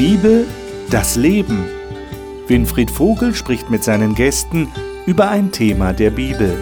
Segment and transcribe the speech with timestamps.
[0.00, 0.46] Bibel,
[0.88, 1.66] das Leben.
[2.46, 4.72] Winfried Vogel spricht mit seinen Gästen
[5.04, 6.56] über ein Thema der Bibel.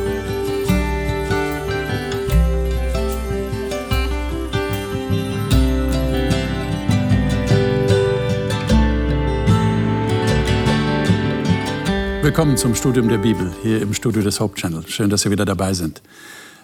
[12.22, 14.82] Willkommen zum Studium der Bibel hier im Studio des Hope Channel.
[14.88, 16.02] Schön, dass Sie wieder dabei sind.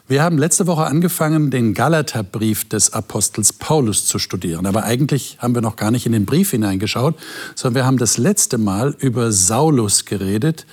[0.07, 4.67] Wir haben letzte Woche angefangen, den Galaterbrief des Apostels Paulus zu studieren.
[4.67, 7.15] Aber eigentlich haben wir noch gar nicht in den Brief hineingeschaut,
[7.55, 10.67] sondern wir haben das letzte Mal über Saulus geredet,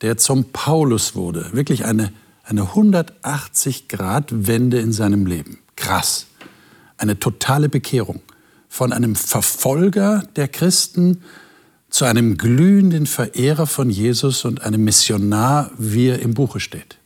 [0.00, 1.50] der zum Paulus wurde.
[1.52, 5.58] Wirklich eine, eine 180-Grad-Wende in seinem Leben.
[5.76, 6.24] Krass.
[6.96, 8.22] Eine totale Bekehrung.
[8.70, 11.20] Von einem Verfolger der Christen
[11.90, 16.96] zu einem glühenden Verehrer von Jesus und einem Missionar, wie er im Buche steht.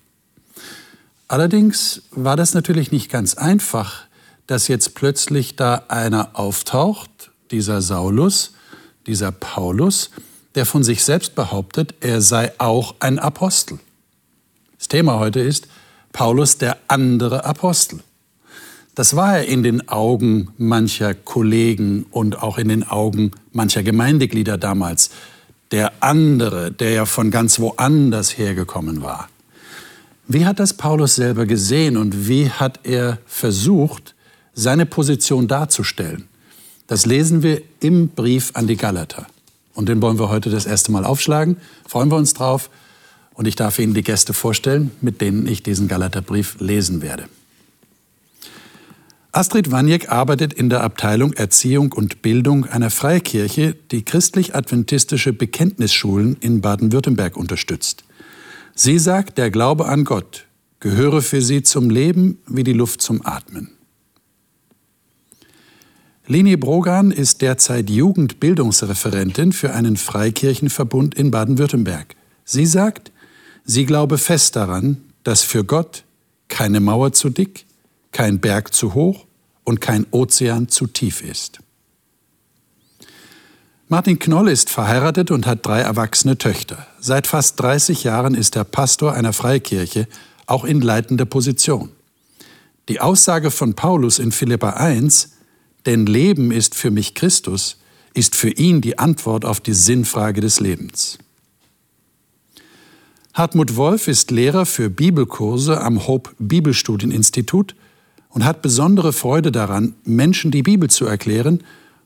[1.33, 4.03] Allerdings war das natürlich nicht ganz einfach,
[4.47, 8.53] dass jetzt plötzlich da einer auftaucht, dieser Saulus,
[9.06, 10.11] dieser Paulus,
[10.55, 13.79] der von sich selbst behauptet, er sei auch ein Apostel.
[14.77, 15.69] Das Thema heute ist
[16.12, 18.01] Paulus der andere Apostel.
[18.95, 24.59] Das war er in den Augen mancher Kollegen und auch in den Augen mancher Gemeindeglieder
[24.59, 25.09] damals.
[25.71, 29.31] Der andere, der ja von ganz woanders hergekommen war.
[30.33, 34.14] Wie hat das Paulus selber gesehen und wie hat er versucht,
[34.55, 36.25] seine Position darzustellen?
[36.86, 39.27] Das lesen wir im Brief an die Galater.
[39.75, 41.58] Und den wollen wir heute das erste Mal aufschlagen.
[41.86, 42.70] Freuen wir uns drauf.
[43.34, 47.25] Und ich darf Ihnen die Gäste vorstellen, mit denen ich diesen Galaterbrief lesen werde.
[49.33, 56.62] Astrid Waniek arbeitet in der Abteilung Erziehung und Bildung einer Freikirche, die christlich-adventistische Bekenntnisschulen in
[56.62, 58.05] Baden-Württemberg unterstützt.
[58.75, 60.47] Sie sagt, der Glaube an Gott
[60.81, 63.70] gehöre für sie zum Leben wie die Luft zum Atmen.
[66.27, 72.15] Leni Brogan ist derzeit Jugendbildungsreferentin für einen Freikirchenverbund in Baden-Württemberg.
[72.44, 73.12] Sie sagt,
[73.65, 76.04] sie glaube fest daran, dass für Gott
[76.49, 77.66] keine Mauer zu dick,
[78.12, 79.27] kein Berg zu hoch
[79.65, 81.62] und kein Ozean zu tief ist.
[83.92, 86.86] Martin Knoll ist verheiratet und hat drei erwachsene Töchter.
[86.98, 90.08] Seit fast 30 Jahren ist er Pastor einer Freikirche,
[90.47, 91.91] auch in leitender Position.
[92.88, 95.32] Die Aussage von Paulus in Philippa 1,
[95.84, 97.82] denn Leben ist für mich Christus,
[98.14, 101.19] ist für ihn die Antwort auf die Sinnfrage des Lebens.
[103.34, 107.74] Hartmut Wolf ist Lehrer für Bibelkurse am Hope Bibelstudieninstitut
[108.30, 111.62] und hat besondere Freude daran, Menschen die Bibel zu erklären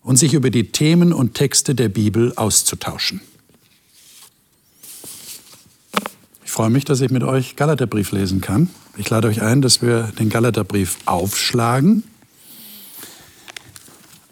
[0.06, 3.20] und sich über die Themen und Texte der Bibel auszutauschen.
[6.44, 8.70] Ich freue mich, dass ich mit euch Galaterbrief lesen kann.
[8.96, 12.04] Ich lade euch ein, dass wir den Galaterbrief aufschlagen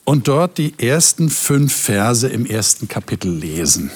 [0.04, 3.90] und dort die ersten fünf Verse im ersten Kapitel lesen.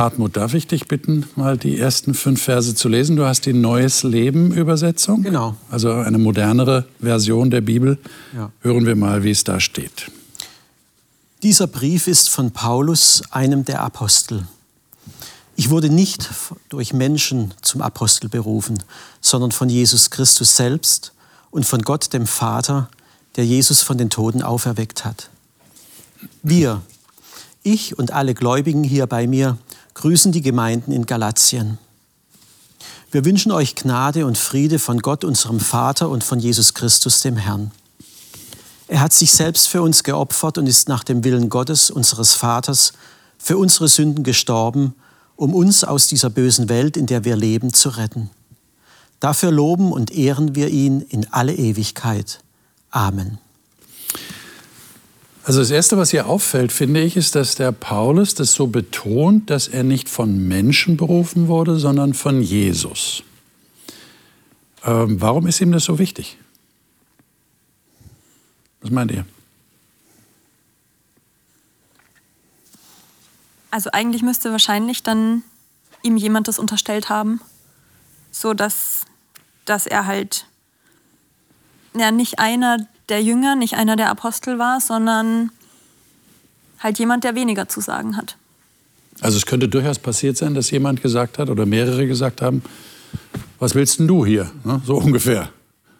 [0.00, 3.16] Hartmut, darf ich dich bitten, mal die ersten fünf Verse zu lesen?
[3.16, 5.22] Du hast die Neues Leben Übersetzung.
[5.22, 5.56] Genau.
[5.70, 7.98] Also eine modernere Version der Bibel.
[8.34, 8.50] Ja.
[8.62, 10.10] Hören wir mal, wie es da steht.
[11.42, 14.46] Dieser Brief ist von Paulus, einem der Apostel.
[15.54, 16.30] Ich wurde nicht
[16.70, 18.82] durch Menschen zum Apostel berufen,
[19.20, 21.12] sondern von Jesus Christus selbst
[21.50, 22.88] und von Gott dem Vater,
[23.36, 25.28] der Jesus von den Toten auferweckt hat.
[26.42, 26.80] Wir,
[27.62, 29.58] ich und alle Gläubigen hier bei mir,
[30.00, 31.76] grüßen die Gemeinden in Galatien.
[33.10, 37.36] Wir wünschen euch Gnade und Friede von Gott, unserem Vater und von Jesus Christus, dem
[37.36, 37.70] Herrn.
[38.88, 42.94] Er hat sich selbst für uns geopfert und ist nach dem Willen Gottes, unseres Vaters,
[43.36, 44.94] für unsere Sünden gestorben,
[45.36, 48.30] um uns aus dieser bösen Welt, in der wir leben, zu retten.
[49.20, 52.40] Dafür loben und ehren wir ihn in alle Ewigkeit.
[52.90, 53.38] Amen.
[55.50, 59.50] Also das Erste, was hier auffällt, finde ich, ist, dass der Paulus das so betont,
[59.50, 63.24] dass er nicht von Menschen berufen wurde, sondern von Jesus.
[64.84, 66.38] Ähm, warum ist ihm das so wichtig?
[68.80, 69.26] Was meint ihr?
[73.72, 75.42] Also eigentlich müsste wahrscheinlich dann
[76.04, 77.40] ihm jemand das unterstellt haben,
[78.30, 79.00] so dass,
[79.64, 80.46] dass er halt
[81.98, 85.50] ja nicht einer der Jünger, nicht einer der Apostel war, sondern
[86.78, 88.36] halt jemand, der weniger zu sagen hat.
[89.20, 92.62] Also es könnte durchaus passiert sein, dass jemand gesagt hat oder mehrere gesagt haben,
[93.58, 94.50] was willst denn du hier?
[94.64, 94.80] Ne?
[94.84, 95.50] So ungefähr.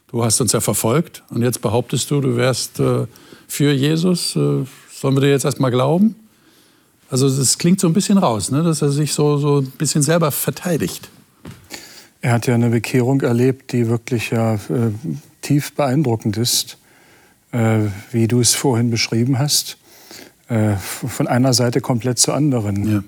[0.08, 3.06] Du hast uns ja verfolgt und jetzt behauptest du, du wärst äh,
[3.46, 4.34] für Jesus.
[4.34, 6.16] Äh, sollen wir dir jetzt erst mal glauben?
[7.10, 8.62] Also es klingt so ein bisschen raus, ne?
[8.62, 11.10] dass er sich so, so ein bisschen selber verteidigt.
[12.22, 14.92] Er hat ja eine Bekehrung erlebt, die wirklich ja, äh,
[15.42, 16.76] tief beeindruckend ist.
[17.52, 17.80] Äh,
[18.12, 19.78] wie du es vorhin beschrieben hast,
[20.48, 23.04] äh, von einer Seite komplett zur anderen.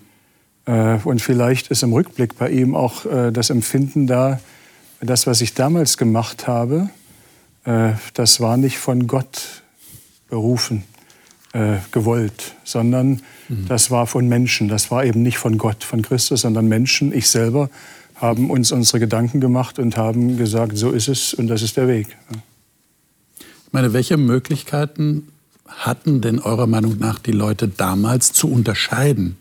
[0.67, 0.95] Ja.
[0.95, 4.41] Äh, und vielleicht ist im Rückblick bei ihm auch äh, das Empfinden da,
[5.01, 6.89] das, was ich damals gemacht habe,
[7.65, 9.63] äh, das war nicht von Gott
[10.29, 10.85] berufen,
[11.53, 13.67] äh, gewollt, sondern mhm.
[13.69, 14.69] das war von Menschen.
[14.69, 17.13] Das war eben nicht von Gott, von Christus, sondern Menschen.
[17.13, 17.69] Ich selber
[18.15, 21.89] haben uns unsere Gedanken gemacht und haben gesagt, so ist es und das ist der
[21.89, 22.17] Weg.
[23.73, 25.29] Ich meine, welche Möglichkeiten
[25.67, 29.39] hatten denn eurer Meinung nach die Leute damals zu unterscheiden,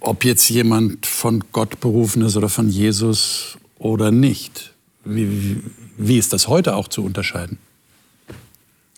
[0.00, 4.74] ob jetzt jemand von Gott berufen ist oder von Jesus oder nicht?
[5.06, 5.62] Wie, wie,
[5.96, 7.56] wie ist das heute auch zu unterscheiden?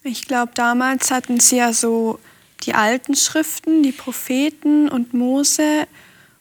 [0.02, 2.18] Ich glaube, damals hatten sie ja so
[2.64, 5.86] die alten Schriften, die Propheten und Mose,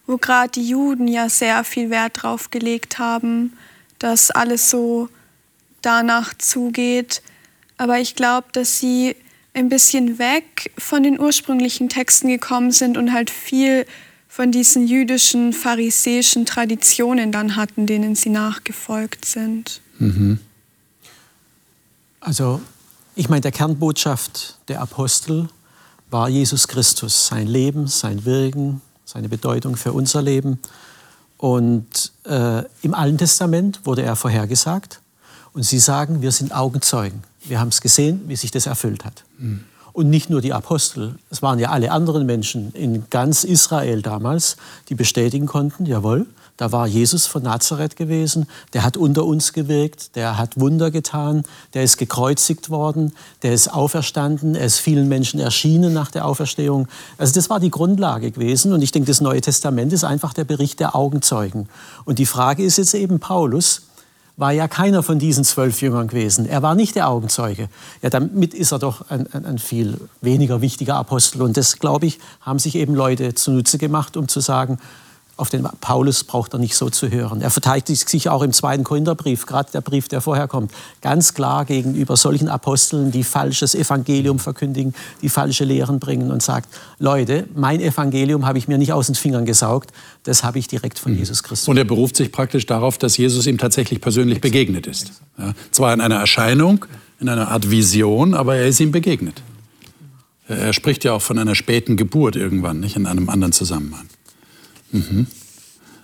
[0.08, 3.54] wo gerade die Juden ja sehr viel Wert drauf gelegt haben,
[4.00, 5.10] dass alles so
[5.82, 7.22] danach zugeht.
[7.78, 9.16] Aber ich glaube, dass sie
[9.54, 13.86] ein bisschen weg von den ursprünglichen Texten gekommen sind und halt viel
[14.28, 19.82] von diesen jüdischen, pharisäischen Traditionen dann hatten, denen sie nachgefolgt sind.
[19.98, 20.40] Mhm.
[22.20, 22.62] Also
[23.16, 25.50] ich meine, der Kernbotschaft der Apostel
[26.10, 30.60] war Jesus Christus, sein Leben, sein Wirken, seine Bedeutung für unser Leben.
[31.38, 35.02] Und äh, im Alten Testament wurde er vorhergesagt.
[35.60, 37.22] Und sie sagen, wir sind Augenzeugen.
[37.44, 39.26] Wir haben es gesehen, wie sich das erfüllt hat.
[39.38, 39.66] Mhm.
[39.92, 44.56] Und nicht nur die Apostel, es waren ja alle anderen Menschen in ganz Israel damals,
[44.88, 50.16] die bestätigen konnten, jawohl, da war Jesus von Nazareth gewesen, der hat unter uns gewirkt,
[50.16, 53.12] der hat Wunder getan, der ist gekreuzigt worden,
[53.44, 56.88] der ist auferstanden, er ist vielen Menschen erschienen nach der Auferstehung.
[57.18, 60.46] Also das war die Grundlage gewesen und ich denke, das Neue Testament ist einfach der
[60.46, 61.68] Bericht der Augenzeugen.
[62.06, 63.82] Und die Frage ist jetzt eben Paulus,
[64.40, 66.46] war ja keiner von diesen zwölf Jüngern gewesen.
[66.46, 67.68] Er war nicht der Augenzeuge.
[68.02, 71.42] Ja, damit ist er doch ein, ein, ein viel weniger wichtiger Apostel.
[71.42, 74.80] Und das, glaube ich, haben sich eben Leute zunutze gemacht, um zu sagen,
[75.40, 77.42] auf den Paulus braucht er nicht so zu hören.
[77.42, 80.72] Er verteidigt sich auch im zweiten Korintherbrief, gerade der Brief, der vorher kommt,
[81.02, 86.68] ganz klar gegenüber solchen Aposteln, die falsches Evangelium verkündigen, die falsche Lehren bringen und sagt,
[87.00, 89.92] Leute, mein Evangelium habe ich mir nicht aus den Fingern gesaugt,
[90.24, 91.20] das habe ich direkt von mhm.
[91.20, 91.68] Jesus Christus.
[91.68, 95.14] Und er beruft sich praktisch darauf, dass Jesus ihm tatsächlich persönlich begegnet ist.
[95.38, 96.86] Ja, zwar in einer Erscheinung,
[97.20, 99.42] in einer Art Vision, aber er ist ihm begegnet.
[100.50, 104.08] Er spricht ja auch von einer späten Geburt irgendwann, nicht in einem anderen Zusammenhang.
[104.92, 105.28] Mhm.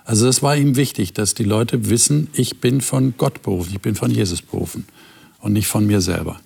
[0.05, 3.81] Also es war ihm wichtig, dass die Leute wissen, ich bin von Gott berufen, ich
[3.81, 4.85] bin von Jesus berufen
[5.39, 6.39] und nicht von mir selber.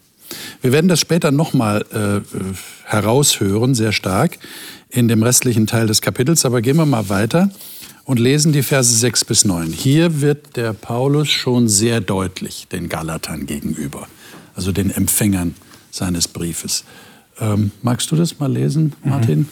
[0.62, 2.22] Wir werden das später nochmal äh,
[2.86, 4.38] heraushören, sehr stark,
[4.90, 6.46] in dem restlichen Teil des Kapitels.
[6.46, 7.50] Aber gehen wir mal weiter
[8.06, 9.72] und lesen die Verse 6 bis 9.
[9.72, 14.08] Hier wird der Paulus schon sehr deutlich den Galatern gegenüber,
[14.56, 15.56] also den Empfängern
[15.92, 16.84] seines Briefes.
[17.40, 19.40] Ähm, magst du das mal lesen, Martin?
[19.40, 19.48] Mhm.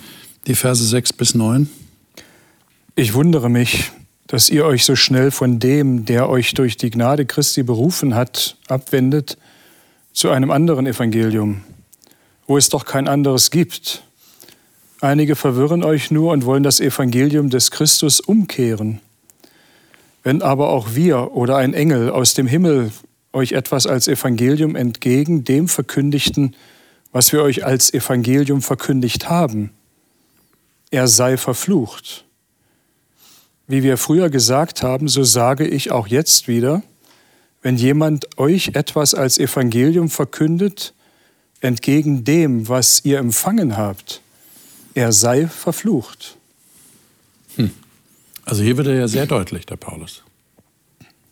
[0.47, 1.69] Die Verse 6 bis 9.
[2.99, 3.91] Ich wundere mich,
[4.25, 8.57] dass ihr euch so schnell von dem, der euch durch die Gnade Christi berufen hat,
[8.69, 9.37] abwendet
[10.13, 11.61] zu einem anderen Evangelium,
[12.47, 14.01] wo es doch kein anderes gibt.
[14.99, 18.99] Einige verwirren euch nur und wollen das Evangelium des Christus umkehren.
[20.23, 22.91] Wenn aber auch wir oder ein Engel aus dem Himmel
[23.31, 26.55] euch etwas als Evangelium entgegen dem verkündigten,
[27.11, 29.69] was wir euch als Evangelium verkündigt haben,
[30.89, 32.23] er sei verflucht.
[33.67, 36.83] Wie wir früher gesagt haben, so sage ich auch jetzt wieder,
[37.61, 40.93] wenn jemand euch etwas als Evangelium verkündet,
[41.59, 44.21] entgegen dem, was ihr empfangen habt,
[44.93, 46.37] er sei verflucht.
[47.57, 47.71] Hm.
[48.45, 50.23] Also hier wird er ja sehr deutlich, der Paulus.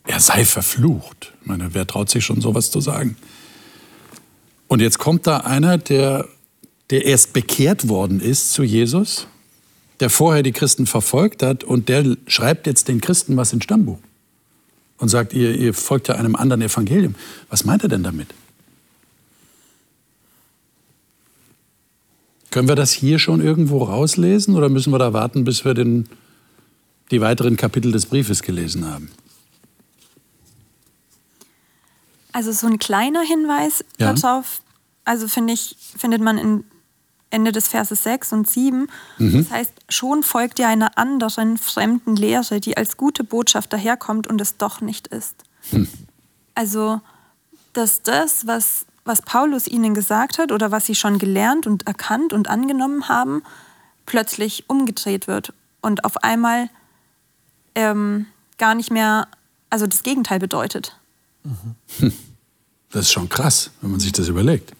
[0.05, 1.33] Er sei verflucht.
[1.41, 3.15] Ich meine, wer traut sich schon sowas zu sagen?
[4.67, 6.27] Und jetzt kommt da einer, der,
[6.89, 9.27] der erst bekehrt worden ist zu Jesus
[9.99, 13.99] der vorher die Christen verfolgt hat und der schreibt jetzt den Christen was ins Stammbuch
[14.97, 17.15] und sagt, ihr, ihr folgt ja einem anderen Evangelium.
[17.49, 18.27] Was meint er denn damit?
[22.51, 26.07] Können wir das hier schon irgendwo rauslesen oder müssen wir da warten, bis wir den,
[27.11, 29.11] die weiteren Kapitel des Briefes gelesen haben?
[32.31, 34.13] Also so ein kleiner Hinweis ja.
[34.13, 34.61] darauf,
[35.03, 36.63] also finde ich, findet man in
[37.29, 38.87] Ende des Verses 6 und 7.
[39.17, 39.43] Mhm.
[39.43, 44.39] Das heißt, schon folgt ihr einer anderen fremden Lehre, die als gute Botschaft daherkommt und
[44.39, 45.35] es doch nicht ist.
[45.71, 45.87] Mhm.
[46.53, 47.01] Also,
[47.73, 52.31] dass das, was, was Paulus ihnen gesagt hat oder was sie schon gelernt und erkannt
[52.31, 53.43] und angenommen haben,
[54.05, 56.69] plötzlich umgedreht wird und auf einmal
[57.73, 58.27] ähm,
[58.57, 59.27] gar nicht mehr,
[59.69, 60.97] also das Gegenteil bedeutet.
[61.43, 62.13] Mhm.
[62.91, 64.71] Das ist schon krass, wenn man sich das überlegt.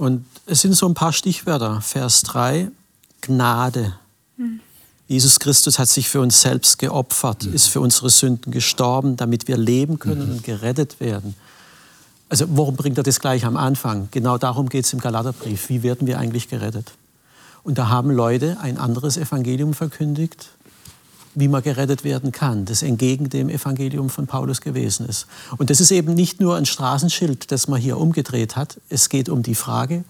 [0.00, 1.82] Und es sind so ein paar Stichwörter.
[1.82, 2.70] Vers 3,
[3.20, 3.92] Gnade.
[4.38, 4.60] Mhm.
[5.06, 7.52] Jesus Christus hat sich für uns selbst geopfert, mhm.
[7.52, 10.32] ist für unsere Sünden gestorben, damit wir leben können mhm.
[10.36, 11.34] und gerettet werden.
[12.30, 14.08] Also warum bringt er das gleich am Anfang?
[14.10, 15.68] Genau darum geht es im Galaterbrief.
[15.68, 16.92] Wie werden wir eigentlich gerettet?
[17.62, 20.48] Und da haben Leute ein anderes Evangelium verkündigt,
[21.34, 25.26] wie man gerettet werden kann, das entgegen dem Evangelium von Paulus gewesen ist.
[25.58, 28.80] Und das ist eben nicht nur ein Straßenschild, das man hier umgedreht hat.
[28.88, 30.04] Es geht um die Frage,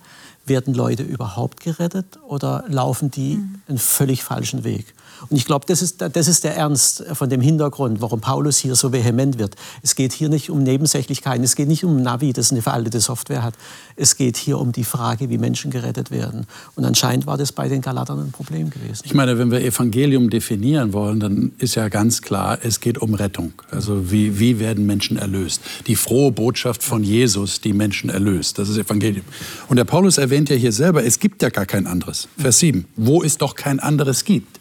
[0.47, 3.62] werden Leute überhaupt gerettet oder laufen die mhm.
[3.69, 4.95] einen völlig falschen Weg?
[5.29, 8.75] Und ich glaube, das ist, das ist der Ernst von dem Hintergrund, warum Paulus hier
[8.75, 9.57] so vehement wird.
[9.83, 13.43] Es geht hier nicht um Nebensächlichkeiten, es geht nicht um Navi, das eine veraltete Software
[13.43, 13.55] hat.
[13.97, 16.47] Es geht hier um die Frage, wie Menschen gerettet werden.
[16.75, 19.03] Und anscheinend war das bei den Galatern ein Problem gewesen.
[19.05, 23.15] Ich meine, wenn wir Evangelium definieren wollen, dann ist ja ganz klar, es geht um
[23.15, 23.53] Rettung.
[23.71, 25.61] Also wie, wie werden Menschen erlöst?
[25.87, 28.59] Die frohe Botschaft von Jesus, die Menschen erlöst.
[28.59, 29.25] Das ist Evangelium.
[29.69, 32.29] Und der Paulus erwähnt ja hier selber, es gibt ja gar kein anderes.
[32.39, 32.87] Vers 7.
[32.97, 34.60] Wo es doch kein anderes gibt.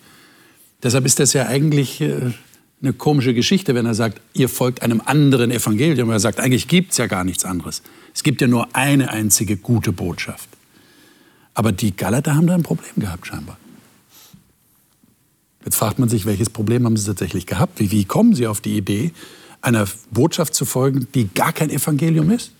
[0.81, 2.31] Deshalb ist das ja eigentlich äh,
[2.81, 6.09] eine komische Geschichte, wenn er sagt, ihr folgt einem anderen Evangelium.
[6.09, 7.81] Er sagt, eigentlich gibt es ja gar nichts anderes.
[8.13, 10.49] Es gibt ja nur eine einzige gute Botschaft.
[11.53, 13.57] Aber die Galater haben da ein Problem gehabt, scheinbar.
[15.65, 17.79] Jetzt fragt man sich, welches Problem haben sie tatsächlich gehabt?
[17.79, 19.11] Wie, wie kommen sie auf die Idee,
[19.61, 22.53] einer Botschaft zu folgen, die gar kein Evangelium ist?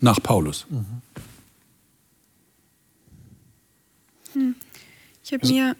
[0.00, 0.66] Nach Paulus.
[0.70, 0.86] Mhm.
[4.32, 4.54] Hm.
[5.22, 5.76] Ich habe mir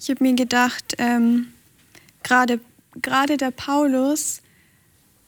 [0.00, 1.52] ich habe mir gedacht, ähm,
[2.22, 2.58] gerade
[3.36, 4.40] der Paulus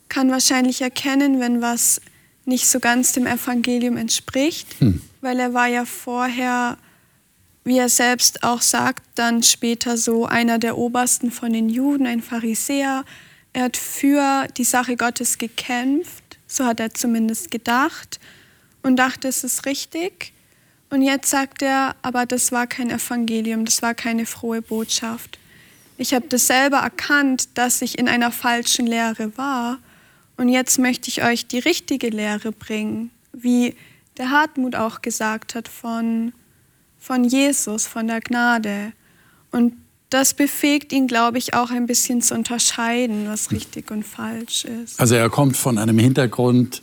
[0.08, 2.00] kann wahrscheinlich erkennen, wenn was
[2.44, 5.02] nicht so ganz dem Evangelium entspricht, hm.
[5.20, 6.78] weil er war ja vorher,
[7.64, 12.22] wie er selbst auch sagt, dann später so einer der Obersten von den Juden, ein
[12.22, 13.04] Pharisäer.
[13.52, 18.18] Er hat für die Sache Gottes gekämpft, so hat er zumindest gedacht
[18.82, 20.32] und dachte, es ist richtig.
[20.92, 25.38] Und jetzt sagt er, aber das war kein Evangelium, das war keine frohe Botschaft.
[25.96, 29.78] Ich habe das selber erkannt, dass ich in einer falschen Lehre war.
[30.36, 33.74] Und jetzt möchte ich euch die richtige Lehre bringen, wie
[34.18, 36.34] der Hartmut auch gesagt hat von,
[36.98, 38.92] von Jesus, von der Gnade.
[39.50, 39.72] Und
[40.10, 45.00] das befähigt ihn, glaube ich, auch ein bisschen zu unterscheiden, was richtig und falsch ist.
[45.00, 46.82] Also er kommt von einem Hintergrund,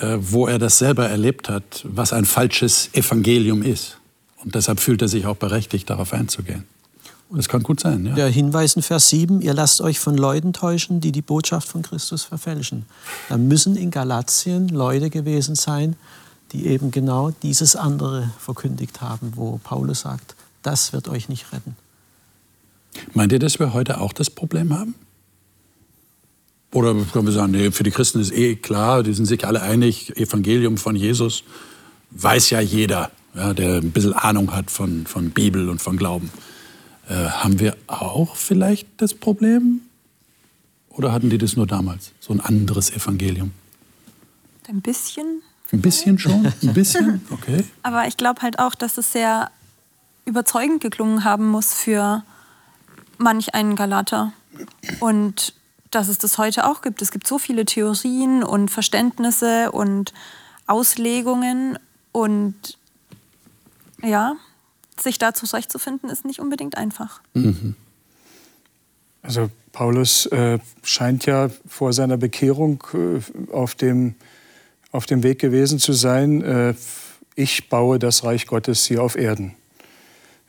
[0.00, 3.98] wo er das selber erlebt hat, was ein falsches Evangelium ist.
[4.44, 6.64] Und deshalb fühlt er sich auch berechtigt, darauf einzugehen.
[7.30, 8.06] Das kann gut sein.
[8.06, 8.14] Ja.
[8.14, 11.82] Der Hinweis in Vers 7, ihr lasst euch von Leuten täuschen, die die Botschaft von
[11.82, 12.86] Christus verfälschen.
[13.28, 15.96] Da müssen in Galatien Leute gewesen sein,
[16.52, 21.76] die eben genau dieses andere verkündigt haben, wo Paulus sagt, das wird euch nicht retten.
[23.12, 24.94] Meint ihr, dass wir heute auch das Problem haben?
[26.72, 29.62] Oder können wir sagen, nee, für die Christen ist eh klar, die sind sich alle
[29.62, 31.44] einig, Evangelium von Jesus
[32.10, 36.30] weiß ja jeder, ja, der ein bisschen Ahnung hat von, von Bibel und von Glauben.
[37.08, 39.80] Äh, haben wir auch vielleicht das Problem?
[40.90, 43.52] Oder hatten die das nur damals, so ein anderes Evangelium?
[44.68, 45.42] Ein bisschen.
[45.70, 46.52] Ein bisschen schon?
[46.62, 47.20] Ein bisschen?
[47.30, 47.64] Okay.
[47.82, 49.50] Aber ich glaube halt auch, dass es sehr
[50.24, 52.24] überzeugend geklungen haben muss für
[53.16, 54.32] manch einen Galater.
[55.00, 55.54] Und
[55.90, 57.02] dass es das heute auch gibt.
[57.02, 60.12] Es gibt so viele Theorien und Verständnisse und
[60.66, 61.78] Auslegungen
[62.12, 62.78] und
[64.02, 64.36] ja,
[65.00, 67.20] sich da zurechtzufinden, ist nicht unbedingt einfach.
[67.34, 67.74] Mhm.
[69.22, 74.14] Also Paulus äh, scheint ja vor seiner Bekehrung äh, auf, dem,
[74.92, 76.74] auf dem Weg gewesen zu sein, äh,
[77.34, 79.54] ich baue das Reich Gottes hier auf Erden.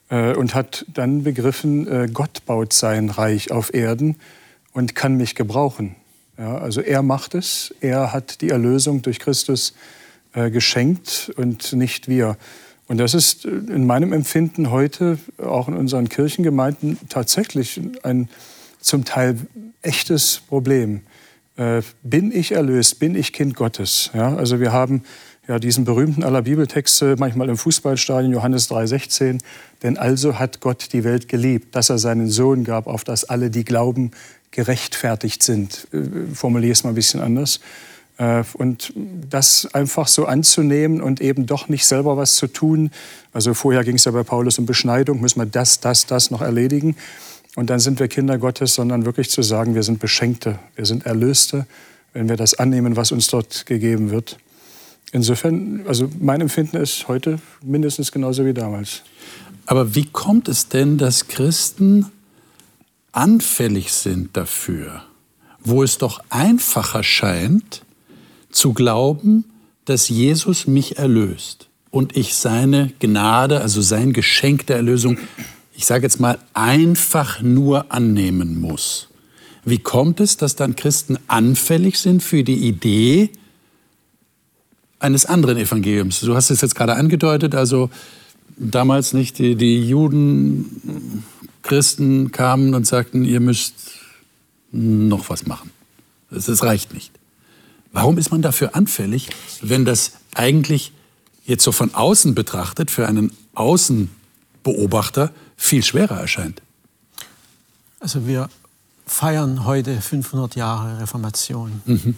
[0.10, 4.15] Äh, und hat dann begriffen, äh, Gott baut sein Reich auf Erden
[4.73, 5.95] und kann mich gebrauchen.
[6.38, 9.73] Ja, also er macht es, er hat die Erlösung durch Christus
[10.33, 12.38] äh, geschenkt und nicht wir.
[12.88, 18.29] Und das ist äh, in meinem Empfinden heute, auch in unseren Kirchengemeinden, tatsächlich ein
[18.79, 19.38] zum Teil
[19.81, 21.01] echtes Problem.
[21.57, 22.99] Äh, bin ich erlöst?
[22.99, 24.11] Bin ich Kind Gottes?
[24.13, 25.03] Ja, also wir haben
[25.47, 29.41] ja diesen berühmten aller Bibeltexte manchmal im Fußballstadion, Johannes 3,16.
[29.83, 33.49] Denn also hat Gott die Welt geliebt, dass er seinen Sohn gab, auf dass alle,
[33.49, 34.11] die glauben,
[34.51, 35.88] gerechtfertigt sind.
[35.94, 37.60] Äh, Formuliere es mal ein bisschen anders.
[38.18, 38.94] Äh, und
[39.29, 42.91] das einfach so anzunehmen und eben doch nicht selber was zu tun.
[43.34, 46.41] Also vorher ging es ja bei Paulus um Beschneidung, müssen wir das, das, das noch
[46.41, 46.96] erledigen.
[47.56, 51.06] Und dann sind wir Kinder Gottes, sondern wirklich zu sagen, wir sind Beschenkte, wir sind
[51.06, 51.65] Erlöste,
[52.13, 54.38] wenn wir das annehmen, was uns dort gegeben wird.
[55.12, 59.01] Insofern, also mein Empfinden ist heute mindestens genauso wie damals.
[59.65, 62.06] Aber wie kommt es denn, dass Christen
[63.11, 65.03] anfällig sind dafür,
[65.59, 67.83] wo es doch einfacher scheint,
[68.51, 69.45] zu glauben,
[69.85, 75.17] dass Jesus mich erlöst und ich seine Gnade, also sein Geschenk der Erlösung,
[75.75, 79.07] ich sage jetzt mal, einfach nur annehmen muss.
[79.65, 83.29] Wie kommt es, dass dann Christen anfällig sind für die Idee
[84.99, 86.21] eines anderen Evangeliums?
[86.21, 87.89] Du hast es jetzt gerade angedeutet, also
[88.57, 91.23] damals nicht die, die Juden,
[91.69, 93.75] Christen kamen und sagten, ihr müsst
[94.71, 95.69] noch was machen.
[96.31, 97.11] Das reicht nicht.
[97.91, 99.29] Warum ist man dafür anfällig,
[99.61, 100.91] wenn das eigentlich
[101.45, 106.61] jetzt so von außen betrachtet für einen Außenbeobachter viel schwerer erscheint?
[107.99, 108.49] Also wir
[109.05, 111.81] feiern heute 500 Jahre Reformation.
[111.85, 112.15] Mhm.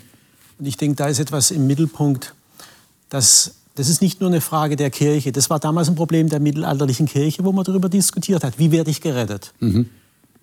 [0.60, 2.36] Und ich denke, da ist etwas im Mittelpunkt,
[3.10, 5.32] das, das ist nicht nur eine Frage der Kirche.
[5.32, 8.92] Das war damals ein Problem der mittelalterlichen Kirche, wo man darüber diskutiert hat, wie werde
[8.92, 9.54] ich gerettet.
[9.60, 9.90] Mhm.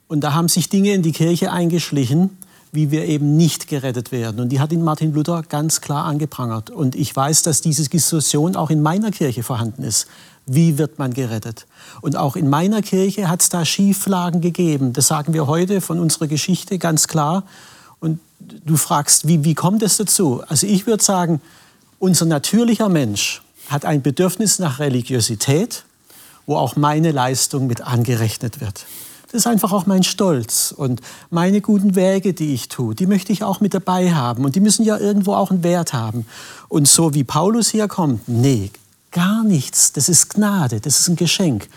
[0.09, 2.31] Und da haben sich Dinge in die Kirche eingeschlichen,
[2.73, 4.41] wie wir eben nicht gerettet werden.
[4.41, 6.71] Und die hat ihn Martin Luther ganz klar angeprangert.
[6.71, 10.07] Und ich weiß, dass diese Diskussion auch in meiner Kirche vorhanden ist.
[10.47, 11.67] Wie wird man gerettet?
[12.01, 14.95] Und auch in meiner Kirche hat es da Schieflagen gegeben.
[14.95, 17.45] Das sagen wir heute von unserer Geschichte ganz klar.
[18.01, 20.43] Und du fragst, wie, wie kommt es dazu?
[20.49, 21.41] Also ich würde sagen,
[21.99, 25.85] unser natürlicher Mensch hat ein Bedürfnis nach Religiosität,
[26.47, 28.87] wo auch meine Leistung mit angerechnet wird.
[29.31, 33.31] Das ist einfach auch mein Stolz und meine guten Wege, die ich tue, die möchte
[33.31, 36.25] ich auch mit dabei haben und die müssen ja irgendwo auch einen Wert haben.
[36.69, 38.71] Und so wie Paulus hier kommt, nee,
[39.11, 41.69] gar nichts, das ist Gnade, das ist ein Geschenk.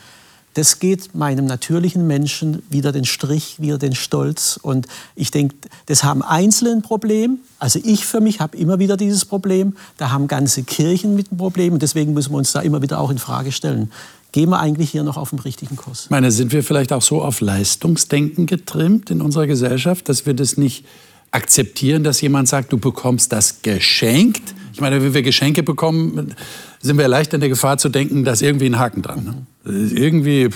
[0.53, 4.59] Das geht meinem natürlichen Menschen wieder den Strich, wieder den Stolz.
[4.61, 5.55] Und ich denke,
[5.85, 7.39] das haben Einzelne ein Problem.
[7.59, 9.75] Also ich für mich habe immer wieder dieses Problem.
[9.97, 11.73] Da haben ganze Kirchen mit einem Problem.
[11.73, 13.91] Und deswegen müssen wir uns da immer wieder auch in Frage stellen
[14.31, 16.07] gehen wir eigentlich hier noch auf dem richtigen Kurs?
[16.09, 20.57] Meine, sind wir vielleicht auch so auf Leistungsdenken getrimmt in unserer Gesellschaft, dass wir das
[20.57, 20.85] nicht
[21.31, 24.53] akzeptieren, dass jemand sagt, du bekommst das geschenkt?
[24.73, 26.33] Ich meine, wenn wir Geschenke bekommen,
[26.81, 29.23] sind wir leicht in der Gefahr zu denken, da ist irgendwie ein Haken dran.
[29.23, 29.45] Ne?
[29.63, 30.49] Irgendwie,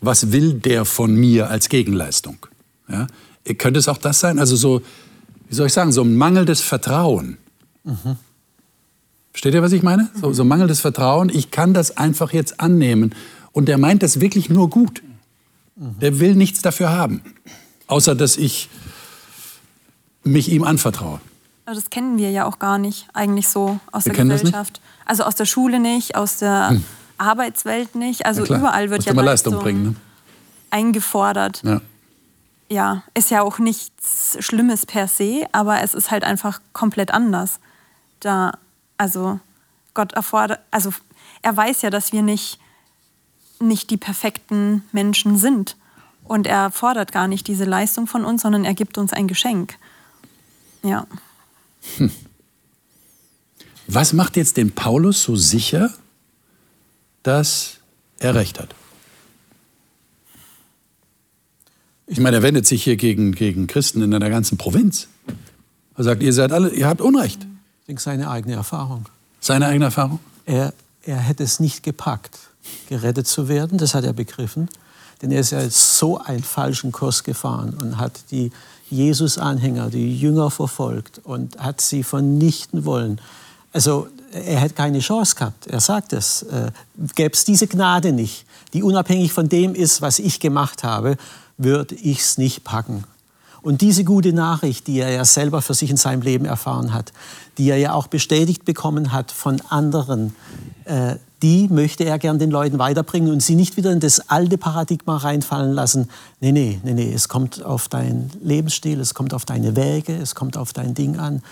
[0.00, 2.38] was will der von mir als Gegenleistung?
[2.88, 3.06] Ja?
[3.56, 4.38] Könnte es auch das sein?
[4.38, 4.82] Also so,
[5.48, 7.38] wie soll ich sagen, so ein mangelndes Vertrauen.
[7.84, 8.16] Mhm.
[9.32, 10.10] Versteht ihr, was ich meine?
[10.20, 11.30] So, so mangelndes Vertrauen.
[11.30, 13.14] Ich kann das einfach jetzt annehmen.
[13.52, 15.02] Und der meint das wirklich nur gut.
[15.76, 17.22] Der will nichts dafür haben.
[17.86, 18.68] Außer, dass ich
[20.24, 21.20] mich ihm anvertraue.
[21.64, 24.80] Aber das kennen wir ja auch gar nicht, eigentlich so aus wir der Gesellschaft.
[25.04, 26.84] Also aus der Schule nicht, aus der hm.
[27.18, 28.26] Arbeitswelt nicht.
[28.26, 29.94] Also ja, überall wird ja Leistung, Leistung bringen, ne?
[30.70, 31.62] eingefordert.
[31.64, 31.80] Ja.
[32.68, 37.60] ja, ist ja auch nichts Schlimmes per se, aber es ist halt einfach komplett anders.
[38.20, 38.52] Da
[38.98, 39.40] also
[39.94, 40.92] Gott erfordert, also
[41.42, 42.58] er weiß ja, dass wir nicht,
[43.60, 45.76] nicht die perfekten Menschen sind.
[46.24, 49.78] Und er fordert gar nicht diese Leistung von uns, sondern er gibt uns ein Geschenk.
[50.82, 51.06] Ja.
[51.96, 52.10] Hm.
[53.86, 55.90] Was macht jetzt den Paulus so sicher,
[57.28, 57.76] dass
[58.18, 58.74] er recht hat?
[62.06, 65.08] Ich meine, er wendet sich hier gegen, gegen Christen in einer ganzen Provinz.
[65.96, 67.46] Er sagt, ihr seid alle, ihr habt Unrecht
[67.88, 69.06] denke, seine eigene Erfahrung.
[69.40, 70.20] Seine eigene Erfahrung?
[70.44, 72.38] Er, er hätte es nicht gepackt,
[72.88, 74.68] gerettet zu werden, das hat er begriffen.
[75.22, 78.52] Denn er ist ja so einen falschen Kurs gefahren und hat die
[78.88, 83.20] Jesus-Anhänger, die Jünger verfolgt und hat sie vernichten wollen.
[83.72, 85.66] Also er hätte keine Chance gehabt.
[85.66, 86.42] Er sagt es.
[86.42, 86.70] Äh,
[87.14, 91.16] Gäbe es diese Gnade nicht, die unabhängig von dem ist, was ich gemacht habe,
[91.56, 93.04] würde ich es nicht packen.
[93.60, 97.12] Und diese gute Nachricht, die er ja selber für sich in seinem Leben erfahren hat,
[97.58, 100.34] die er ja auch bestätigt bekommen hat von anderen,
[100.84, 104.58] äh, die möchte er gern den Leuten weiterbringen und sie nicht wieder in das alte
[104.58, 106.08] Paradigma reinfallen lassen.
[106.40, 110.34] Nee, nee, nee, nee, es kommt auf deinen Lebensstil, es kommt auf deine Wege, es
[110.34, 111.42] kommt auf dein Ding an.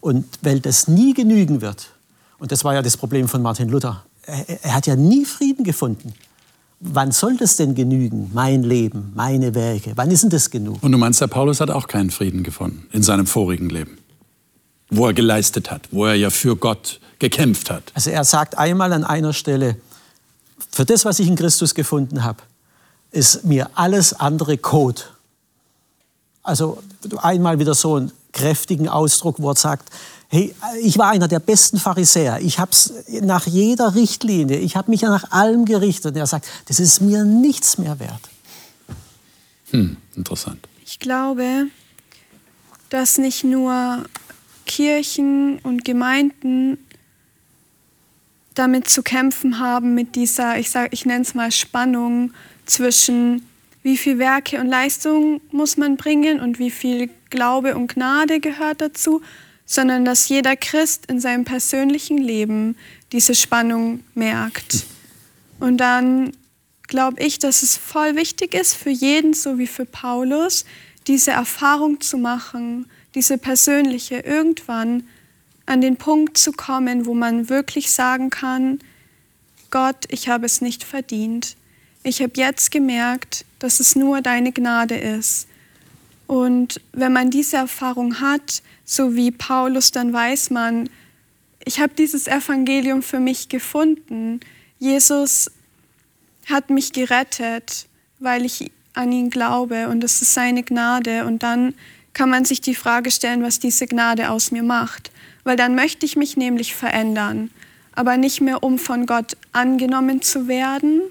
[0.00, 1.88] Und weil das nie genügen wird,
[2.38, 5.64] und das war ja das Problem von Martin Luther, er, er hat ja nie Frieden
[5.64, 6.14] gefunden
[6.84, 8.30] wann soll das denn genügen?
[8.32, 9.92] Mein Leben, meine Werke.
[9.96, 10.82] Wann ist denn das genug?
[10.82, 13.98] Und du meinst, der Paulus hat auch keinen Frieden gefunden in seinem vorigen Leben,
[14.90, 17.90] wo er geleistet hat, wo er ja für Gott gekämpft hat.
[17.94, 19.76] Also er sagt einmal an einer Stelle,
[20.70, 22.42] für das, was ich in Christus gefunden habe,
[23.10, 25.02] ist mir alles andere Code.
[26.42, 26.82] Also
[27.18, 29.88] einmal wieder so einen kräftigen Ausdruck, wo er sagt,
[30.34, 32.40] Hey, ich war einer der besten Pharisäer.
[32.40, 36.12] Ich habe es nach jeder Richtlinie, ich habe mich ja nach allem gerichtet.
[36.12, 38.20] Und er sagt, das ist mir nichts mehr wert.
[39.70, 40.66] Hm, interessant.
[40.84, 41.68] Ich glaube,
[42.88, 44.04] dass nicht nur
[44.66, 46.78] Kirchen und Gemeinden
[48.54, 52.32] damit zu kämpfen haben, mit dieser, ich, ich nenne es mal Spannung
[52.66, 53.46] zwischen
[53.84, 58.80] wie viel Werke und Leistung muss man bringen und wie viel Glaube und Gnade gehört
[58.80, 59.20] dazu,
[59.66, 62.76] sondern dass jeder Christ in seinem persönlichen Leben
[63.10, 64.84] diese Spannung merkt.
[65.58, 66.32] Und dann
[66.86, 70.64] glaube ich, dass es voll wichtig ist für jeden, so wie für Paulus,
[71.08, 75.02] diese Erfahrung zu machen, diese persönliche, irgendwann
[75.66, 78.78] an den Punkt zu kommen, wo man wirklich sagen kann,
[79.70, 81.56] Gott, ich habe es nicht verdient.
[82.04, 85.48] Ich habe jetzt gemerkt, dass es nur deine Gnade ist.
[86.26, 90.88] Und wenn man diese Erfahrung hat, so wie Paulus, dann weiß man,
[91.64, 94.40] ich habe dieses Evangelium für mich gefunden.
[94.78, 95.50] Jesus
[96.46, 97.86] hat mich gerettet,
[98.18, 101.24] weil ich an ihn glaube und es ist seine Gnade.
[101.24, 101.74] Und dann
[102.12, 105.10] kann man sich die Frage stellen, was diese Gnade aus mir macht.
[105.42, 107.50] Weil dann möchte ich mich nämlich verändern,
[107.92, 111.02] aber nicht mehr um von Gott angenommen zu werden,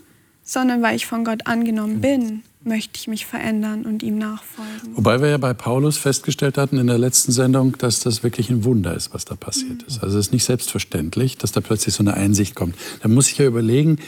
[0.44, 4.96] sondern weil ich von Gott angenommen bin möchte ich mich verändern und ihm nachfolgen.
[4.96, 8.64] Wobei wir ja bei Paulus festgestellt hatten in der letzten Sendung, dass das wirklich ein
[8.64, 9.88] Wunder ist, was da passiert mhm.
[9.88, 10.04] ist.
[10.04, 12.76] Also es ist nicht selbstverständlich, dass da plötzlich so eine Einsicht kommt.
[13.02, 14.00] Da muss ich ja überlegen,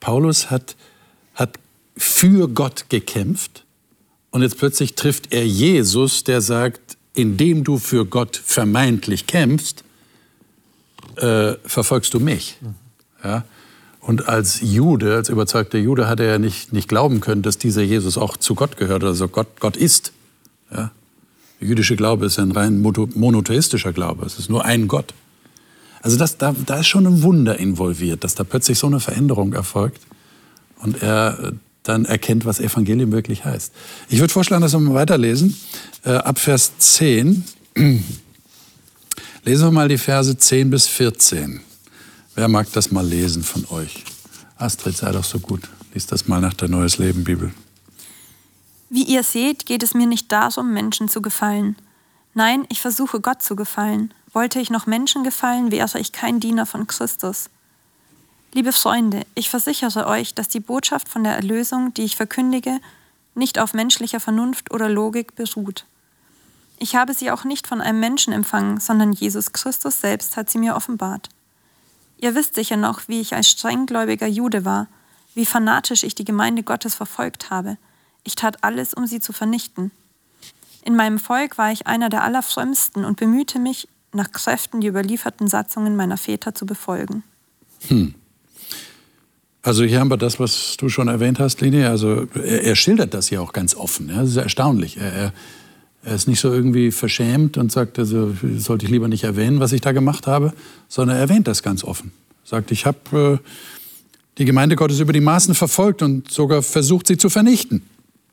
[0.00, 0.76] Paulus hat,
[1.34, 1.58] hat
[1.96, 3.64] für Gott gekämpft
[4.30, 9.84] und jetzt plötzlich trifft er Jesus, der sagt, indem du für Gott vermeintlich kämpfst,
[11.16, 12.56] äh, verfolgst du mich.
[12.60, 12.74] Mhm.
[13.22, 13.44] Ja?
[14.02, 17.82] Und als Jude, als überzeugter Jude, hat er ja nicht, nicht glauben können, dass dieser
[17.82, 20.12] Jesus auch zu Gott gehört, also Gott, Gott ist.
[20.72, 20.90] Ja?
[21.60, 25.14] Der jüdische Glaube ist ein rein monotheistischer Glaube, es ist nur ein Gott.
[26.02, 29.52] Also das, da, da ist schon ein Wunder involviert, dass da plötzlich so eine Veränderung
[29.52, 30.02] erfolgt
[30.80, 31.52] und er äh,
[31.84, 33.72] dann erkennt, was Evangelium wirklich heißt.
[34.08, 35.56] Ich würde vorschlagen, dass wir mal weiterlesen.
[36.04, 37.44] Äh, ab Vers 10.
[39.44, 41.60] Lesen wir mal die Verse 10 bis 14.
[42.34, 44.04] Wer mag das mal lesen von euch?
[44.56, 45.68] Astrid, sei doch so gut.
[45.92, 47.52] Lies das mal nach der Neues Leben Bibel.
[48.88, 51.76] Wie ihr seht, geht es mir nicht darum, Menschen zu gefallen.
[52.32, 54.14] Nein, ich versuche Gott zu gefallen.
[54.32, 57.50] Wollte ich noch Menschen gefallen, wäre ich kein Diener von Christus.
[58.54, 62.80] Liebe Freunde, ich versichere euch, dass die Botschaft von der Erlösung, die ich verkündige,
[63.34, 65.84] nicht auf menschlicher Vernunft oder Logik beruht.
[66.78, 70.58] Ich habe sie auch nicht von einem Menschen empfangen, sondern Jesus Christus selbst hat sie
[70.58, 71.28] mir offenbart.
[72.22, 74.86] Ihr wisst sicher noch, wie ich als strenggläubiger Jude war,
[75.34, 77.78] wie fanatisch ich die Gemeinde Gottes verfolgt habe.
[78.22, 79.90] Ich tat alles, um sie zu vernichten.
[80.84, 85.48] In meinem Volk war ich einer der allerfrömmsten und bemühte mich, nach Kräften die überlieferten
[85.48, 87.24] Satzungen meiner Väter zu befolgen.
[87.88, 88.14] Hm.
[89.62, 91.88] Also hier haben wir das, was du schon erwähnt hast, Linie.
[91.88, 94.10] Also er, er schildert das ja auch ganz offen.
[94.10, 94.20] Ja.
[94.20, 94.96] Das ist erstaunlich.
[94.96, 95.32] Er, er,
[96.04, 99.72] er ist nicht so irgendwie verschämt und sagt, also sollte ich lieber nicht erwähnen, was
[99.72, 100.52] ich da gemacht habe,
[100.88, 102.12] sondern er erwähnt das ganz offen.
[102.44, 103.48] Sagt, ich habe äh,
[104.38, 107.82] die Gemeinde Gottes über die Maßen verfolgt und sogar versucht, sie zu vernichten.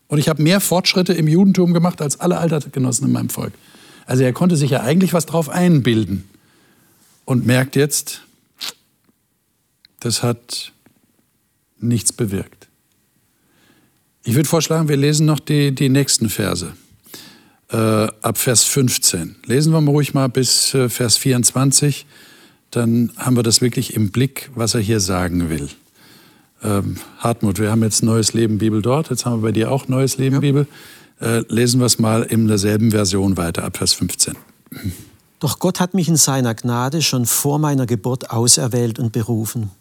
[0.08, 3.54] Und ich habe mehr Fortschritte im Judentum gemacht als alle Altersgenossen in meinem Volk.
[4.08, 6.24] Also er konnte sich ja eigentlich was drauf einbilden
[7.26, 8.24] und merkt jetzt,
[10.00, 10.72] das hat
[11.80, 12.68] nichts bewirkt.
[14.24, 16.74] Ich würde vorschlagen, wir lesen noch die, die nächsten Verse
[17.72, 19.36] äh, ab Vers 15.
[19.46, 22.06] Lesen wir mal ruhig mal bis äh, Vers 24,
[22.72, 25.70] dann haben wir das wirklich im Blick, was er hier sagen will.
[26.64, 29.88] Ähm, Hartmut, wir haben jetzt Neues Leben Bibel dort, jetzt haben wir bei dir auch
[29.88, 30.40] Neues Leben ja.
[30.42, 30.68] Bibel.
[31.22, 34.36] Äh, lesen wir es mal in derselben Version weiter, ab Vers 15.
[35.40, 39.72] Doch Gott hat mich in seiner Gnade schon vor meiner Geburt auserwählt und berufen.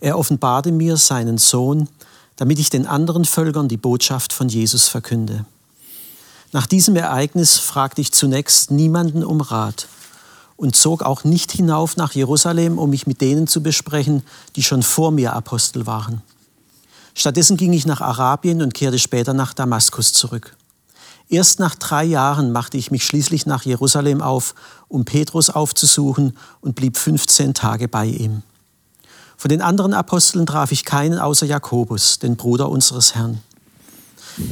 [0.00, 1.88] Er offenbarte mir seinen Sohn,
[2.36, 5.46] damit ich den anderen Völkern die Botschaft von Jesus verkünde.
[6.52, 9.88] Nach diesem Ereignis fragte ich zunächst niemanden um Rat
[10.56, 14.22] und zog auch nicht hinauf nach Jerusalem, um mich mit denen zu besprechen,
[14.54, 16.22] die schon vor mir Apostel waren.
[17.14, 20.56] Stattdessen ging ich nach Arabien und kehrte später nach Damaskus zurück.
[21.28, 24.54] Erst nach drei Jahren machte ich mich schließlich nach Jerusalem auf,
[24.88, 28.42] um Petrus aufzusuchen und blieb 15 Tage bei ihm.
[29.36, 33.40] Von den anderen Aposteln traf ich keinen außer Jakobus, den Bruder unseres Herrn.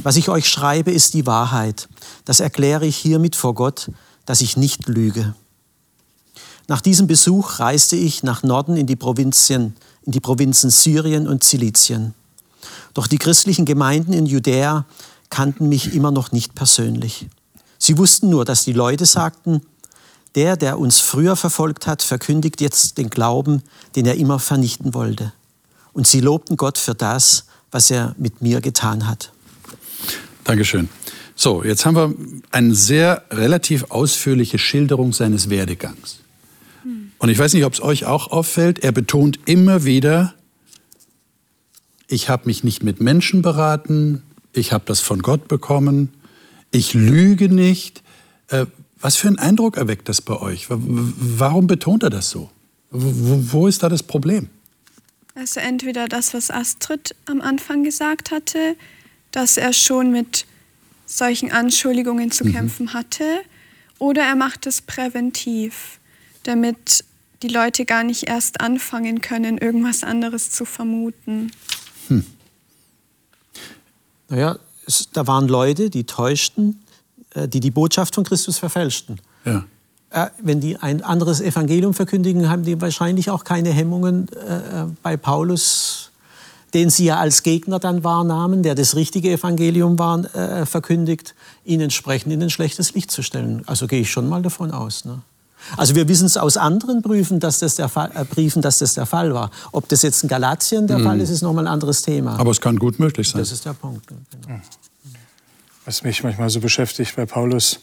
[0.03, 1.87] Was ich euch schreibe, ist die Wahrheit.
[2.25, 3.91] Das erkläre ich hiermit vor Gott,
[4.25, 5.35] dass ich nicht lüge.
[6.67, 11.43] Nach diesem Besuch reiste ich nach Norden in die Provinzien, in die Provinzen Syrien und
[11.43, 12.15] Zilizien.
[12.95, 14.85] Doch die christlichen Gemeinden in Judäa
[15.29, 17.27] kannten mich immer noch nicht persönlich.
[17.77, 19.61] Sie wussten nur, dass die Leute sagten,
[20.33, 23.61] der, der uns früher verfolgt hat, verkündigt jetzt den Glauben,
[23.95, 25.33] den er immer vernichten wollte.
[25.93, 29.31] Und sie lobten Gott für das, was er mit mir getan hat.
[30.45, 30.87] Dankeschön.
[31.35, 32.15] So, jetzt haben wir
[32.51, 36.21] eine sehr relativ ausführliche Schilderung seines Werdegangs.
[37.17, 40.33] Und ich weiß nicht, ob es euch auch auffällt, er betont immer wieder,
[42.07, 44.21] ich habe mich nicht mit Menschen beraten,
[44.53, 46.13] ich habe das von Gott bekommen,
[46.71, 48.03] ich lüge nicht.
[48.49, 48.65] Äh,
[48.99, 50.67] Was für einen Eindruck erweckt das bei euch?
[50.69, 52.49] Warum betont er das so?
[52.91, 54.49] Wo, ist da das Problem?
[55.33, 58.75] Also entweder das, was Astrid am Anfang gesagt hatte,
[59.35, 60.45] dass er schon mit
[61.05, 62.53] solchen Anschuldigungen zu mhm.
[62.53, 63.41] kämpfen hatte,
[63.99, 65.99] oder er macht es präventiv,
[66.43, 67.03] damit
[67.41, 71.51] die Leute gar nicht erst anfangen können, irgendwas anderes zu vermuten.
[72.07, 72.25] Hm.
[74.29, 76.81] Naja, es, da waren Leute, die täuschten,
[77.31, 79.19] äh, die die Botschaft von Christus verfälschten.
[79.45, 79.65] Ja.
[80.09, 85.17] Äh, wenn die ein anderes Evangelium verkündigen, haben die wahrscheinlich auch keine Hemmungen äh, bei
[85.17, 86.11] Paulus,
[86.75, 91.33] den sie ja als Gegner dann wahrnahmen, der das richtige Evangelium war, verkündigt,
[91.63, 93.63] ihn entsprechend in ein schlechtes Licht zu stellen.
[93.65, 95.05] Also gehe ich schon mal davon aus.
[95.05, 95.21] Ne?
[95.77, 98.93] Also wir wissen es aus anderen Briefen, dass das der Fall, äh, Briefen, dass das
[98.93, 99.51] der Fall war.
[99.71, 101.03] Ob das jetzt in Galatien der mhm.
[101.03, 102.37] Fall ist, ist nochmal ein anderes Thema.
[102.39, 103.39] Aber es kann gut möglich sein.
[103.39, 104.07] Das ist der Punkt.
[104.07, 104.59] Genau.
[105.85, 107.79] Was mich manchmal so beschäftigt bei Paulus,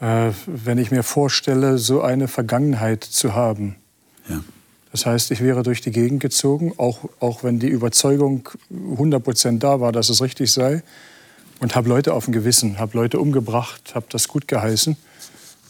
[0.00, 3.76] äh, wenn ich mir vorstelle, so eine Vergangenheit zu haben.
[4.28, 4.40] Ja.
[4.92, 9.80] Das heißt, ich wäre durch die Gegend gezogen, auch, auch wenn die Überzeugung 100% da
[9.80, 10.82] war, dass es richtig sei,
[11.60, 14.96] und habe Leute auf dem Gewissen, habe Leute umgebracht, habe das gut geheißen.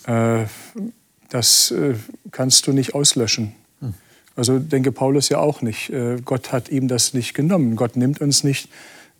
[0.06, 0.44] Äh,
[1.30, 1.94] das äh,
[2.30, 3.54] kannst du nicht auslöschen.
[3.80, 3.94] Hm.
[4.36, 5.90] Also denke Paulus ja auch nicht.
[5.90, 7.76] Äh, Gott hat ihm das nicht genommen.
[7.76, 8.68] Gott nimmt uns nicht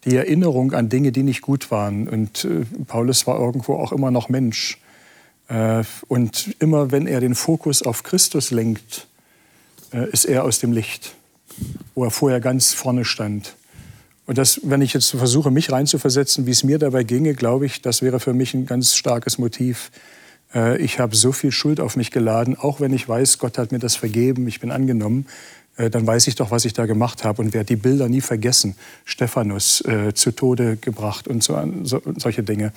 [0.04, 2.08] die Erinnerung an Dinge, die nicht gut waren.
[2.08, 4.78] Und äh, Paulus war irgendwo auch immer noch Mensch.
[6.08, 9.06] Und immer wenn er den Fokus auf Christus lenkt,
[9.90, 11.14] ist er aus dem Licht,
[11.94, 13.55] wo er vorher ganz vorne stand.
[14.27, 17.81] Und das, wenn ich jetzt versuche, mich reinzuversetzen, wie es mir dabei ginge, glaube ich,
[17.81, 19.90] das wäre für mich ein ganz starkes Motiv,
[20.55, 23.72] äh, ich habe so viel Schuld auf mich geladen, auch wenn ich weiß, Gott hat
[23.72, 25.27] mir das vergeben, ich bin angenommen,
[25.79, 28.20] äh, dann weiß ich doch, was ich da gemacht habe und werde die Bilder nie
[28.20, 28.74] vergessen.
[29.05, 32.72] Stephanus äh, zu Tode gebracht und so, so, solche Dinge.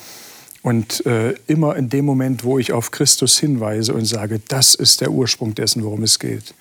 [0.62, 5.02] Und äh, immer in dem Moment, wo ich auf Christus hinweise und sage, das ist
[5.02, 6.54] der Ursprung dessen, worum es geht,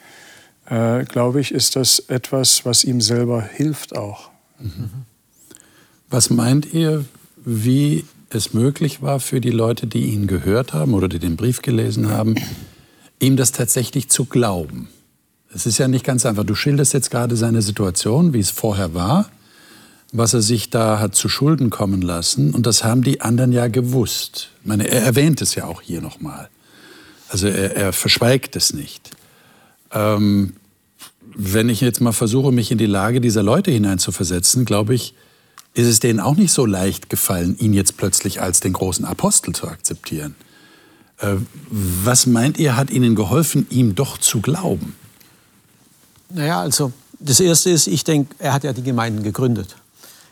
[0.70, 4.30] äh, glaube ich, ist das etwas, was ihm selber hilft auch.
[4.58, 4.90] Mhm.
[6.08, 7.04] Was meint ihr,
[7.36, 11.62] wie es möglich war für die Leute, die ihn gehört haben oder die den Brief
[11.62, 12.36] gelesen haben,
[13.18, 14.88] ihm das tatsächlich zu glauben.
[15.52, 16.44] Es ist ja nicht ganz einfach.
[16.44, 19.28] Du schilderst jetzt gerade seine Situation, wie es vorher war,
[20.12, 22.54] was er sich da hat zu Schulden kommen lassen.
[22.54, 24.50] Und das haben die anderen ja gewusst.
[24.60, 26.48] Ich meine, er erwähnt es ja auch hier nochmal.
[27.28, 29.10] Also er, er, verschweigt es nicht.
[29.92, 30.54] Ähm,
[31.42, 35.14] wenn ich jetzt mal versuche, mich in die Lage dieser Leute hineinzuversetzen, glaube ich,
[35.72, 39.54] ist es denen auch nicht so leicht gefallen, ihn jetzt plötzlich als den großen Apostel
[39.54, 40.34] zu akzeptieren.
[41.18, 41.36] Äh,
[41.70, 44.94] was meint ihr, hat ihnen geholfen, ihm doch zu glauben?
[46.28, 49.76] Naja, also das Erste ist, ich denke, er hat ja die Gemeinden gegründet.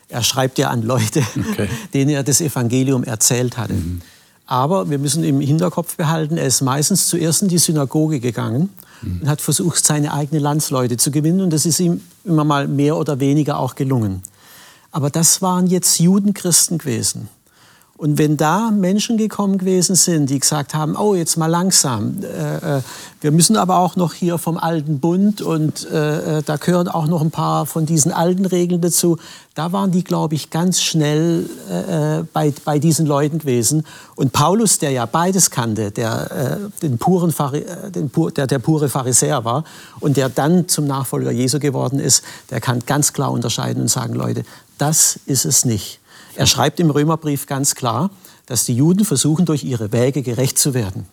[0.08, 1.68] Er schreibt ja an Leute, okay.
[1.94, 3.74] denen er das Evangelium erzählt hatte.
[3.74, 4.02] Mhm.
[4.46, 8.70] Aber wir müssen im Hinterkopf behalten, er ist meistens zuerst in die Synagoge gegangen.
[9.02, 11.40] Und hat versucht, seine eigenen Landsleute zu gewinnen.
[11.40, 14.22] Und das ist ihm immer mal mehr oder weniger auch gelungen.
[14.90, 17.28] Aber das waren jetzt Judenchristen gewesen.
[17.98, 22.78] Und wenn da Menschen gekommen gewesen sind, die gesagt haben, oh, jetzt mal langsam, äh,
[22.78, 22.82] äh,
[23.20, 27.08] wir müssen aber auch noch hier vom alten Bund und äh, äh, da gehören auch
[27.08, 29.18] noch ein paar von diesen alten Regeln dazu,
[29.56, 33.84] da waren die, glaube ich, ganz schnell äh, äh, bei, bei diesen Leuten gewesen.
[34.14, 37.34] Und Paulus, der ja beides kannte, der, den puren
[37.92, 39.64] den, der, der pure Pharisäer war
[39.98, 44.14] und der dann zum Nachfolger Jesu geworden ist, der kann ganz klar unterscheiden und sagen,
[44.14, 44.44] Leute,
[44.78, 45.97] das ist es nicht.
[46.38, 48.10] Er schreibt im Römerbrief ganz klar,
[48.46, 51.04] dass die Juden versuchen, durch ihre Wege gerecht zu werden.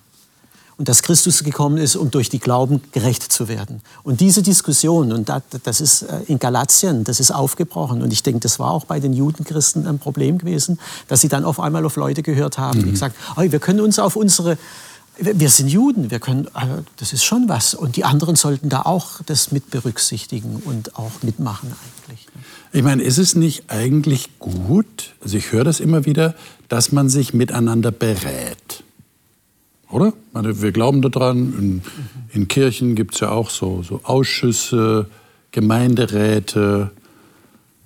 [0.77, 3.81] Und dass Christus gekommen ist, um durch die Glauben gerecht zu werden.
[4.03, 5.31] Und diese Diskussion, und
[5.63, 8.03] das ist äh, in Galatien, das ist aufgebrochen.
[8.03, 11.43] Und ich denke, das war auch bei den Judenchristen ein Problem gewesen, dass sie dann
[11.43, 12.91] auf einmal auf Leute gehört haben, die mhm.
[12.91, 14.59] gesagt haben, wir können uns auf unsere
[15.17, 17.73] wir sind Juden, wir können, äh, das ist schon was.
[17.73, 21.73] Und die anderen sollten da auch das mit berücksichtigen und auch mitmachen
[22.07, 22.27] eigentlich.
[22.75, 26.35] Ich meine, ist es nicht eigentlich gut, also ich höre das immer wieder,
[26.67, 28.83] dass man sich miteinander berät?
[29.89, 30.11] Oder?
[30.33, 31.81] Meine, wir glauben daran, in,
[32.33, 35.05] in Kirchen gibt es ja auch so, so Ausschüsse,
[35.51, 36.91] Gemeinderäte.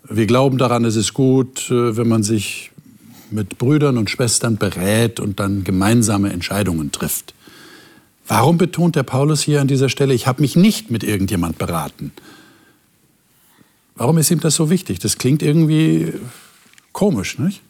[0.09, 2.71] Wir glauben daran, es ist gut, äh, wenn man sich
[3.29, 7.35] mit Brüdern und Schwestern berät und dann gemeinsame Entscheidungen trifft.
[8.27, 12.11] Warum betont der Paulus hier an dieser Stelle, ich habe mich nicht mit irgendjemand beraten?
[13.99, 14.97] Warum ist ihm das so wichtig?
[14.97, 16.13] Das klingt irgendwie
[16.91, 17.61] komisch, nicht?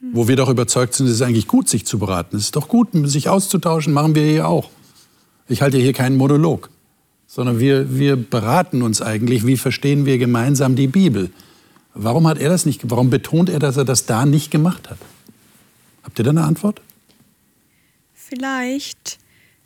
[0.00, 2.36] Wo wir doch überzeugt sind, es ist eigentlich gut, sich zu beraten.
[2.36, 4.70] Es ist doch gut, sich auszutauschen, machen wir hier auch.
[5.48, 6.70] Ich halte hier keinen Monolog,
[7.26, 11.30] sondern wir, wir beraten uns eigentlich, wie verstehen wir gemeinsam die Bibel.
[11.92, 14.98] Warum hat er das nicht, warum betont er, dass er das da nicht gemacht hat?
[16.02, 16.80] Habt ihr da eine Antwort?
[18.28, 19.18] vielleicht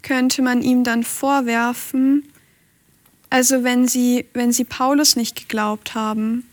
[0.02, 2.24] könnte man ihm dann vorwerfen,
[3.30, 6.44] also wenn sie, wenn sie Paulus nicht geglaubt haben,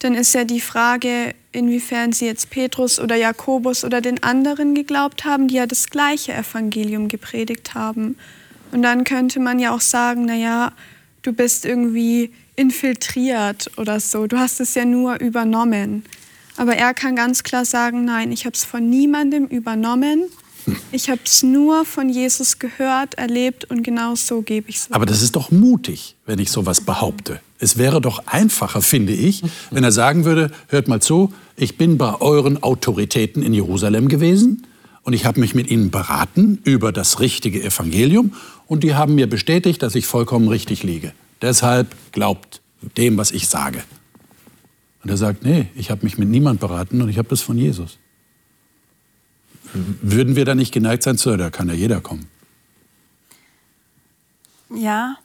[0.00, 5.24] dann ist ja die Frage, inwiefern sie jetzt Petrus oder Jakobus oder den anderen geglaubt
[5.24, 8.16] haben, die ja das gleiche Evangelium gepredigt haben.
[8.72, 10.72] Und dann könnte man ja auch sagen, naja,
[11.22, 16.04] du bist irgendwie infiltriert oder so, du hast es ja nur übernommen.
[16.56, 20.24] Aber er kann ganz klar sagen, nein, ich habe es von niemandem übernommen.
[20.92, 24.92] Ich habe es nur von Jesus gehört, erlebt und genau so gebe ich es.
[24.92, 27.40] Aber das ist doch mutig, wenn ich sowas behaupte.
[27.58, 31.98] Es wäre doch einfacher, finde ich, wenn er sagen würde, hört mal zu, ich bin
[31.98, 34.66] bei euren Autoritäten in Jerusalem gewesen
[35.02, 38.32] und ich habe mich mit ihnen beraten über das richtige Evangelium
[38.66, 41.12] und die haben mir bestätigt, dass ich vollkommen richtig liege.
[41.42, 42.60] Deshalb glaubt
[42.96, 43.82] dem, was ich sage.
[45.02, 47.58] Und er sagt, nee, ich habe mich mit niemand beraten und ich habe das von
[47.58, 47.98] Jesus.
[49.74, 52.28] Würden wir da nicht geneigt sein zu, da kann ja jeder kommen.
[54.70, 55.16] Ja,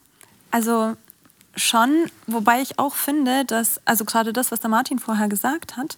[0.51, 0.95] also
[1.55, 5.97] schon, wobei ich auch finde, dass, also gerade das, was der Martin vorher gesagt hat,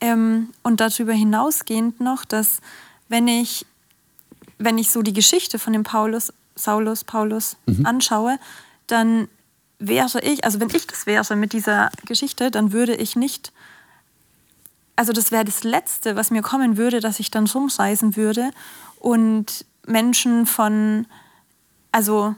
[0.00, 2.60] ähm, und darüber hinausgehend noch, dass
[3.08, 3.66] wenn ich,
[4.58, 7.86] wenn ich so die Geschichte von dem Paulus, Saulus, Paulus mhm.
[7.86, 8.38] anschaue,
[8.86, 9.28] dann
[9.78, 13.52] wäre ich, also wenn ich das wäre mit dieser Geschichte, dann würde ich nicht
[15.02, 18.52] also das wäre das Letzte, was mir kommen würde, dass ich dann rumreisen würde
[19.00, 21.08] und Menschen von,
[21.90, 22.36] also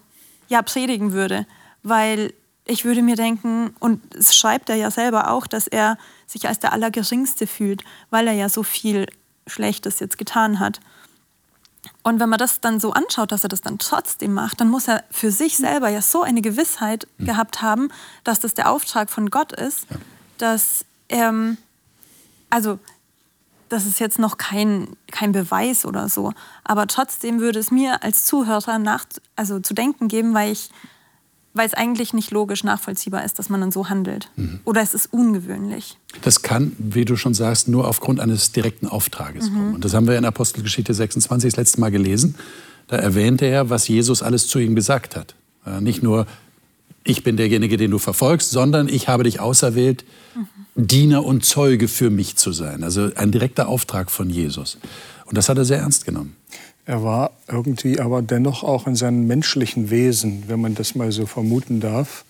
[0.48, 1.44] ja, predigen würde.
[1.82, 2.32] Weil
[2.64, 6.58] ich würde mir denken, und es schreibt er ja selber auch, dass er sich als
[6.58, 9.08] der Allergeringste fühlt, weil er ja so viel
[9.46, 10.80] Schlechtes jetzt getan hat.
[12.02, 14.88] Und wenn man das dann so anschaut, dass er das dann trotzdem macht, dann muss
[14.88, 17.26] er für sich selber ja so eine Gewissheit mhm.
[17.26, 17.90] gehabt haben,
[18.24, 19.86] dass das der Auftrag von Gott ist,
[20.38, 21.58] dass ähm,
[22.54, 22.78] also
[23.68, 28.24] das ist jetzt noch kein, kein Beweis oder so, aber trotzdem würde es mir als
[28.24, 30.70] Zuhörer nach, also zu denken geben, weil ich
[31.56, 34.28] weil es eigentlich nicht logisch nachvollziehbar ist, dass man dann so handelt.
[34.34, 34.58] Mhm.
[34.64, 35.98] Oder es ist ungewöhnlich.
[36.22, 39.54] Das kann, wie du schon sagst, nur aufgrund eines direkten Auftrages mhm.
[39.54, 39.74] kommen.
[39.76, 42.34] Und das haben wir in Apostelgeschichte 26 das letzte Mal gelesen.
[42.88, 45.36] Da erwähnte er, was Jesus alles zu ihm gesagt hat.
[45.80, 46.26] Nicht nur,
[47.04, 50.86] ich bin derjenige, den du verfolgst, sondern ich habe dich auserwählt, mhm.
[50.86, 52.82] Diener und Zeuge für mich zu sein.
[52.82, 54.78] Also ein direkter Auftrag von Jesus.
[55.26, 56.36] Und das hat er sehr ernst genommen.
[56.86, 61.26] Er war irgendwie aber dennoch auch in seinem menschlichen Wesen, wenn man das mal so
[61.26, 62.24] vermuten darf,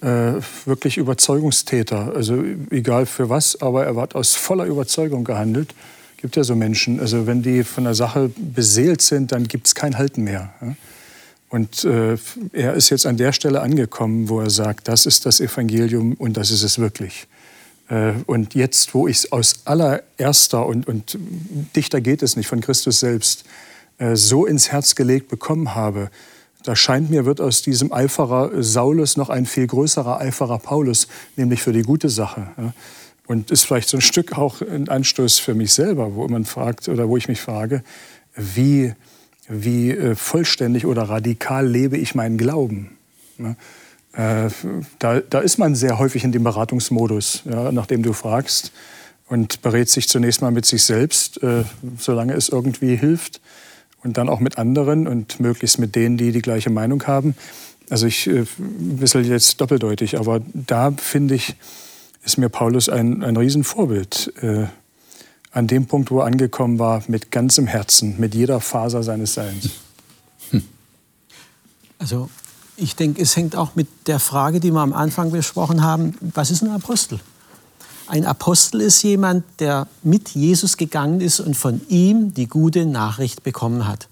[0.00, 2.12] äh, wirklich Überzeugungstäter.
[2.14, 5.74] Also egal für was, aber er hat aus voller Überzeugung gehandelt.
[6.16, 6.98] Gibt ja so Menschen.
[6.98, 10.52] Also wenn die von der Sache beseelt sind, dann gibt es kein Halten mehr.
[10.60, 10.74] Ja?
[11.56, 12.18] Und äh,
[12.52, 16.36] er ist jetzt an der Stelle angekommen, wo er sagt, das ist das Evangelium und
[16.36, 17.28] das ist es wirklich.
[17.88, 21.18] Äh, und jetzt, wo ich es aus allererster und, und
[21.74, 23.46] dichter geht es nicht von Christus selbst,
[23.96, 26.10] äh, so ins Herz gelegt bekommen habe,
[26.62, 31.62] da scheint mir, wird aus diesem Eiferer Saulus noch ein viel größerer Eiferer Paulus, nämlich
[31.62, 32.48] für die gute Sache.
[32.58, 32.74] Ja.
[33.28, 36.86] Und ist vielleicht so ein Stück auch ein Anstoß für mich selber, wo man fragt
[36.90, 37.82] oder wo ich mich frage,
[38.36, 38.92] wie
[39.48, 42.96] wie äh, vollständig oder radikal lebe ich meinen Glauben.
[43.38, 43.56] Ne?
[44.12, 44.50] Äh,
[44.98, 48.72] da, da, ist man sehr häufig in dem Beratungsmodus, ja, nachdem du fragst
[49.28, 51.64] und berät sich zunächst mal mit sich selbst, äh,
[51.98, 53.40] solange es irgendwie hilft
[54.02, 57.34] und dann auch mit anderen und möglichst mit denen, die die gleiche Meinung haben.
[57.90, 58.44] Also ich äh,
[59.20, 61.54] jetzt doppeldeutig, aber da finde ich,
[62.24, 64.32] ist mir Paulus ein, ein Riesenvorbild.
[64.42, 64.66] Äh,
[65.56, 69.70] an dem Punkt, wo er angekommen war, mit ganzem Herzen, mit jeder Faser seines Seins.
[70.50, 70.62] Hm.
[71.98, 72.28] Also
[72.76, 76.50] ich denke, es hängt auch mit der Frage, die wir am Anfang besprochen haben, was
[76.50, 77.20] ist ein Apostel?
[78.06, 83.42] Ein Apostel ist jemand, der mit Jesus gegangen ist und von ihm die gute Nachricht
[83.42, 84.08] bekommen hat.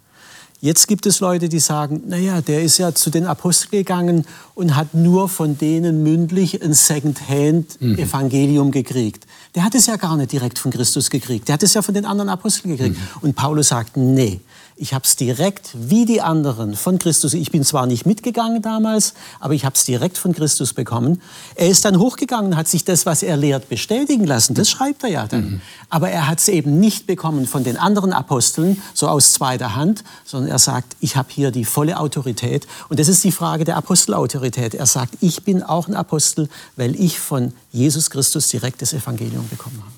[0.65, 4.75] Jetzt gibt es Leute, die sagen, naja, der ist ja zu den Aposteln gegangen und
[4.75, 8.73] hat nur von denen mündlich ein Second-Hand-Evangelium mhm.
[8.73, 9.27] gekriegt.
[9.55, 11.49] Der hat es ja gar nicht direkt von Christus gekriegt.
[11.49, 12.97] Der hat es ja von den anderen Aposteln gekriegt.
[12.97, 13.19] Mhm.
[13.21, 14.41] Und Paulus sagt, nee,
[14.77, 17.33] ich habe es direkt wie die anderen von Christus.
[17.35, 21.23] Ich bin zwar nicht mitgegangen damals, aber ich habe es direkt von Christus bekommen.
[21.55, 24.55] Er ist dann hochgegangen, hat sich das, was er lehrt, bestätigen lassen.
[24.55, 25.45] Das schreibt er ja dann.
[25.45, 25.61] Mhm.
[25.91, 30.03] Aber er hat es eben nicht bekommen von den anderen Aposteln, so aus zweiter Hand,
[30.25, 32.67] sondern er sagt, ich habe hier die volle Autorität.
[32.89, 34.75] Und das ist die Frage der Apostelautorität.
[34.75, 39.49] Er sagt, ich bin auch ein Apostel, weil ich von Jesus Christus direkt das Evangelium
[39.49, 39.93] bekommen habe.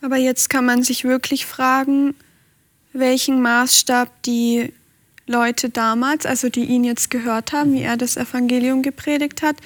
[0.00, 2.14] Aber jetzt kann man sich wirklich fragen,
[2.92, 4.72] welchen Maßstab die
[5.26, 9.56] Leute damals, also die ihn jetzt gehört haben, wie er das Evangelium gepredigt hat,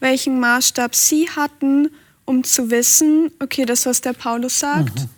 [0.00, 1.90] welchen Maßstab sie hatten,
[2.24, 5.08] um zu wissen, okay, das, was der Paulus sagt, mhm.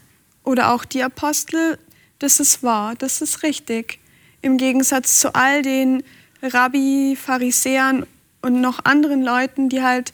[0.44, 1.78] oder auch die Apostel,
[2.18, 3.98] das ist wahr, das ist richtig.
[4.40, 6.02] Im Gegensatz zu all den
[6.42, 8.06] Rabbi, Pharisäern
[8.42, 10.12] und noch anderen Leuten, die halt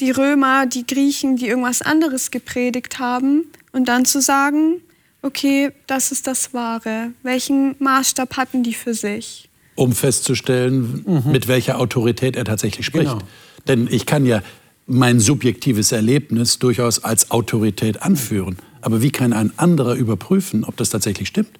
[0.00, 4.82] die Römer, die Griechen, die irgendwas anderes gepredigt haben und dann zu sagen,
[5.26, 7.10] okay, das ist das Wahre.
[7.22, 9.48] Welchen Maßstab hatten die für sich?
[9.74, 11.32] Um festzustellen, mhm.
[11.32, 13.10] mit welcher Autorität er tatsächlich spricht.
[13.10, 13.22] Genau.
[13.68, 14.42] Denn ich kann ja
[14.86, 18.56] mein subjektives Erlebnis durchaus als Autorität anführen.
[18.80, 21.50] Aber wie kann ein anderer überprüfen, ob das tatsächlich stimmt?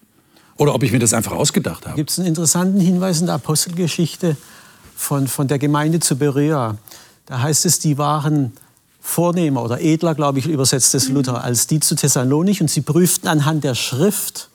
[0.57, 1.97] Oder ob ich mir das einfach ausgedacht habe?
[1.97, 4.37] Gibt es einen interessanten Hinweis in der Apostelgeschichte
[4.97, 6.79] von, von der Gemeinde zu Berea.
[7.27, 8.53] Da heißt es, die waren
[9.07, 13.29] vornehmer oder edler, glaube ich, übersetzt es Luther, als die zu Thessalonich und sie prüften
[13.29, 14.49] anhand der Schrift,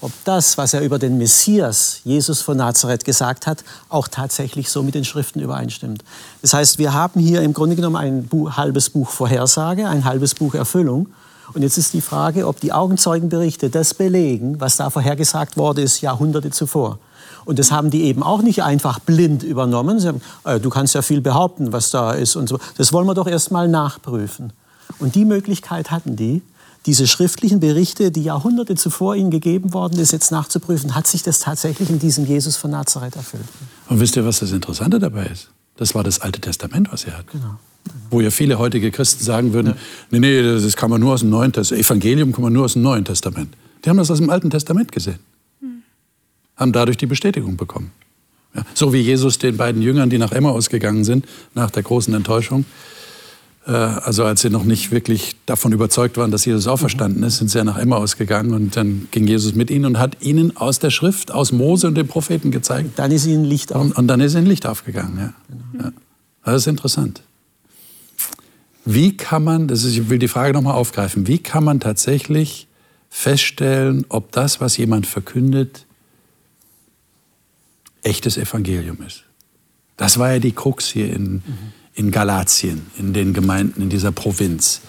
[0.00, 4.82] ob das, was er über den Messias, Jesus von Nazareth, gesagt hat, auch tatsächlich so
[4.82, 6.04] mit den Schriften übereinstimmt.
[6.42, 10.34] Das heißt, wir haben hier im Grunde genommen ein Buch, halbes Buch Vorhersage, ein halbes
[10.34, 11.08] Buch Erfüllung.
[11.52, 16.00] Und jetzt ist die Frage, ob die Augenzeugenberichte das belegen, was da vorhergesagt worden ist,
[16.00, 16.98] Jahrhunderte zuvor.
[17.44, 20.00] Und das haben die eben auch nicht einfach blind übernommen.
[20.00, 22.58] Sie haben, äh, du kannst ja viel behaupten, was da ist und so.
[22.76, 24.52] Das wollen wir doch erst mal nachprüfen.
[24.98, 26.42] Und die Möglichkeit hatten die,
[26.86, 31.40] diese schriftlichen Berichte, die Jahrhunderte zuvor ihnen gegeben worden ist, jetzt nachzuprüfen, hat sich das
[31.40, 33.44] tatsächlich in diesem Jesus von Nazareth erfüllt.
[33.88, 35.48] Und wisst ihr, was das Interessante dabei ist?
[35.76, 37.26] Das war das Alte Testament, was er hat.
[37.28, 37.56] Genau.
[38.10, 39.76] Wo ja viele heutige Christen sagen würden, ja.
[40.10, 42.74] nee, nee, das kann man nur aus dem Neuen Testament, Evangelium kann man nur aus
[42.74, 43.54] dem Neuen Testament.
[43.84, 45.18] Die haben das aus dem Alten Testament gesehen
[46.56, 47.92] haben dadurch die Bestätigung bekommen.
[48.54, 52.14] Ja, so wie Jesus den beiden Jüngern, die nach Emmaus gegangen sind, nach der großen
[52.14, 52.64] Enttäuschung,
[53.66, 57.50] äh, also als sie noch nicht wirklich davon überzeugt waren, dass Jesus auferstanden ist, sind
[57.50, 60.78] sie ja nach Emmaus gegangen und dann ging Jesus mit ihnen und hat ihnen aus
[60.78, 62.90] der Schrift, aus Mose und den Propheten gezeigt.
[62.96, 63.82] Dann ist ihnen Licht auf.
[63.82, 65.18] Und, und dann ist ihnen Licht aufgegangen.
[65.18, 65.32] Ja.
[65.48, 65.84] Genau.
[65.84, 65.92] ja.
[66.44, 67.22] Das ist interessant.
[68.84, 72.68] Wie kann man, das ist, ich will die Frage nochmal aufgreifen, wie kann man tatsächlich
[73.08, 75.86] feststellen, ob das, was jemand verkündet,
[78.04, 79.24] echtes Evangelium ist.
[79.96, 81.42] Das war ja die Krux hier in,
[81.94, 84.80] in Galatien, in den Gemeinden, in dieser Provinz.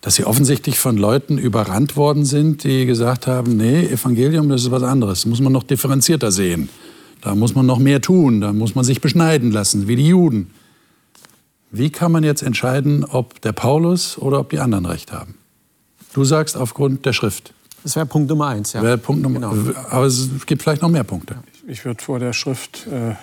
[0.00, 4.70] Dass sie offensichtlich von Leuten überrannt worden sind, die gesagt haben, nee, Evangelium, das ist
[4.70, 6.68] was anderes, das muss man noch differenzierter sehen.
[7.22, 10.50] Da muss man noch mehr tun, da muss man sich beschneiden lassen, wie die Juden.
[11.70, 15.36] Wie kann man jetzt entscheiden, ob der Paulus oder ob die anderen recht haben?
[16.12, 17.54] Du sagst aufgrund der Schrift.
[17.82, 18.96] Das wäre Punkt Nummer eins, ja.
[18.98, 19.74] Punkt Nummer, genau.
[19.88, 21.36] Aber es gibt vielleicht noch mehr Punkte
[21.66, 23.14] ich würde vor der Schrift, äh,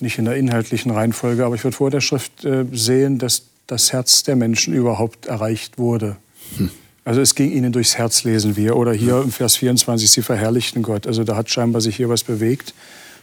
[0.00, 3.92] nicht in der inhaltlichen Reihenfolge, aber ich würde vor der Schrift äh, sehen, dass das
[3.92, 6.16] Herz der Menschen überhaupt erreicht wurde.
[6.56, 6.70] Hm.
[7.04, 8.76] Also es ging ihnen durchs Herz, lesen wir.
[8.76, 11.06] Oder hier im Vers 24, sie verherrlichten Gott.
[11.06, 12.74] Also da hat scheinbar sich hier was bewegt.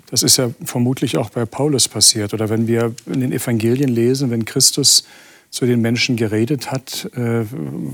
[0.10, 2.34] Das ist ja vermutlich auch bei Paulus passiert.
[2.34, 5.06] Oder wenn wir in den Evangelien lesen, wenn Christus
[5.52, 7.46] zu den Menschen geredet hat, äh,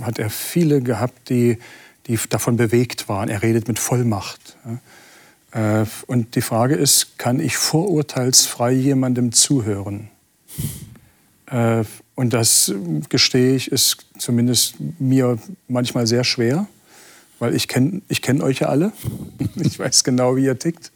[0.02, 1.58] hat er viele gehabt, die,
[2.08, 3.30] die davon bewegt waren.
[3.30, 4.58] Er redet mit Vollmacht.
[4.66, 4.80] Ja.
[5.54, 10.10] Äh, und die Frage ist, kann ich vorurteilsfrei jemandem zuhören?
[11.46, 11.84] Äh,
[12.16, 12.74] und das,
[13.10, 15.38] gestehe ich, ist zumindest mir
[15.68, 16.68] manchmal sehr schwer,
[17.40, 18.92] weil ich kenne ich kenn euch ja alle.
[19.56, 20.92] Ich weiß genau, wie ihr tickt.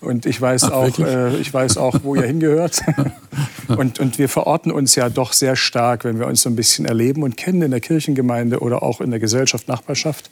[0.00, 2.82] Und ich weiß, Ach, auch, äh, ich weiß auch, wo ihr hingehört.
[3.68, 6.86] Und, und wir verorten uns ja doch sehr stark, wenn wir uns so ein bisschen
[6.86, 10.28] erleben und kennen in der Kirchengemeinde oder auch in der Gesellschaft, Nachbarschaft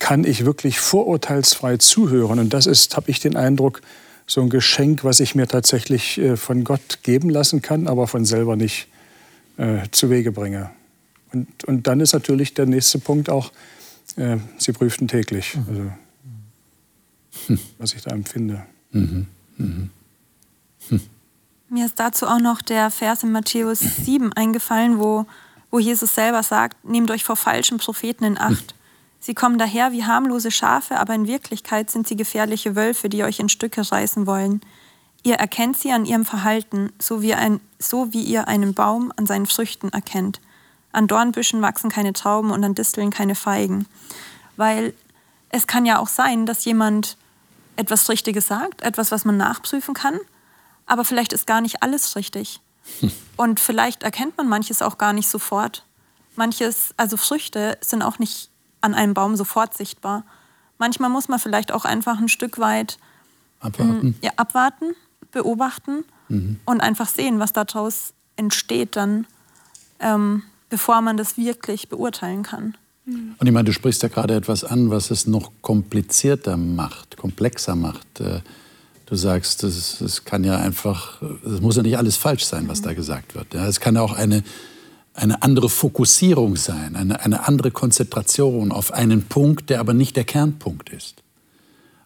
[0.00, 2.40] kann ich wirklich vorurteilsfrei zuhören.
[2.40, 3.80] Und das ist, habe ich den Eindruck,
[4.26, 8.24] so ein Geschenk, was ich mir tatsächlich äh, von Gott geben lassen kann, aber von
[8.24, 8.88] selber nicht
[9.56, 10.70] äh, zu Wege bringe.
[11.32, 13.52] Und, und dann ist natürlich der nächste Punkt auch,
[14.16, 15.64] äh, sie prüften täglich, mhm.
[15.68, 15.92] also,
[17.46, 17.58] hm.
[17.78, 18.64] was ich da empfinde.
[18.92, 19.26] Mhm.
[19.58, 19.90] Mhm.
[20.88, 21.00] Hm.
[21.68, 25.26] Mir ist dazu auch noch der Vers in Matthäus 7 eingefallen, wo,
[25.70, 28.74] wo Jesus selber sagt, nehmt euch vor falschen Propheten in Acht.
[29.20, 33.38] Sie kommen daher wie harmlose Schafe, aber in Wirklichkeit sind sie gefährliche Wölfe, die euch
[33.38, 34.62] in Stücke reißen wollen.
[35.22, 39.26] Ihr erkennt sie an ihrem Verhalten, so wie, ein, so wie ihr einen Baum an
[39.26, 40.40] seinen Früchten erkennt.
[40.92, 43.86] An Dornbüschen wachsen keine Trauben und an Disteln keine Feigen.
[44.56, 44.94] Weil
[45.50, 47.18] es kann ja auch sein, dass jemand
[47.76, 50.18] etwas Richtiges sagt, etwas, was man nachprüfen kann,
[50.86, 52.60] aber vielleicht ist gar nicht alles richtig.
[53.00, 53.12] Hm.
[53.36, 55.84] Und vielleicht erkennt man manches auch gar nicht sofort.
[56.36, 58.49] Manches, also Früchte sind auch nicht
[58.80, 60.24] an einem Baum sofort sichtbar.
[60.78, 62.98] Manchmal muss man vielleicht auch einfach ein Stück weit
[63.60, 64.94] abwarten, mm, ja, abwarten
[65.32, 66.60] beobachten mhm.
[66.64, 69.26] und einfach sehen, was daraus entsteht dann,
[70.00, 72.76] ähm, bevor man das wirklich beurteilen kann.
[73.06, 77.74] Und ich meine, du sprichst ja gerade etwas an, was es noch komplizierter macht, komplexer
[77.74, 78.20] macht.
[78.20, 78.40] Äh,
[79.06, 82.92] du sagst, es kann ja einfach, es muss ja nicht alles falsch sein, was da
[82.92, 83.54] gesagt wird.
[83.54, 84.44] Es kann ja auch eine
[85.20, 90.24] eine andere Fokussierung sein, eine, eine andere Konzentration auf einen Punkt, der aber nicht der
[90.24, 91.22] Kernpunkt ist.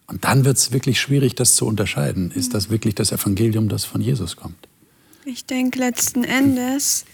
[0.07, 2.31] Und dann wird es wirklich schwierig, das zu unterscheiden.
[2.31, 4.67] Ist das wirklich das Evangelium, das von Jesus kommt?
[5.23, 7.05] Ich denke letzten Endes,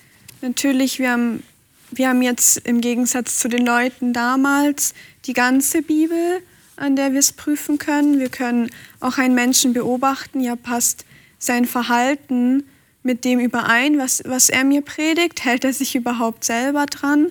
[0.42, 1.44] natürlich, wir haben,
[1.92, 4.94] wir haben jetzt im Gegensatz zu den Leuten damals
[5.26, 6.42] die ganze Bibel,
[6.76, 8.20] an der wir es prüfen können.
[8.20, 11.06] Wir können auch einen Menschen beobachten, ja, passt
[11.38, 12.64] sein Verhalten
[13.04, 17.30] mit dem überein, was, was er mir predigt, hält er sich überhaupt selber dran.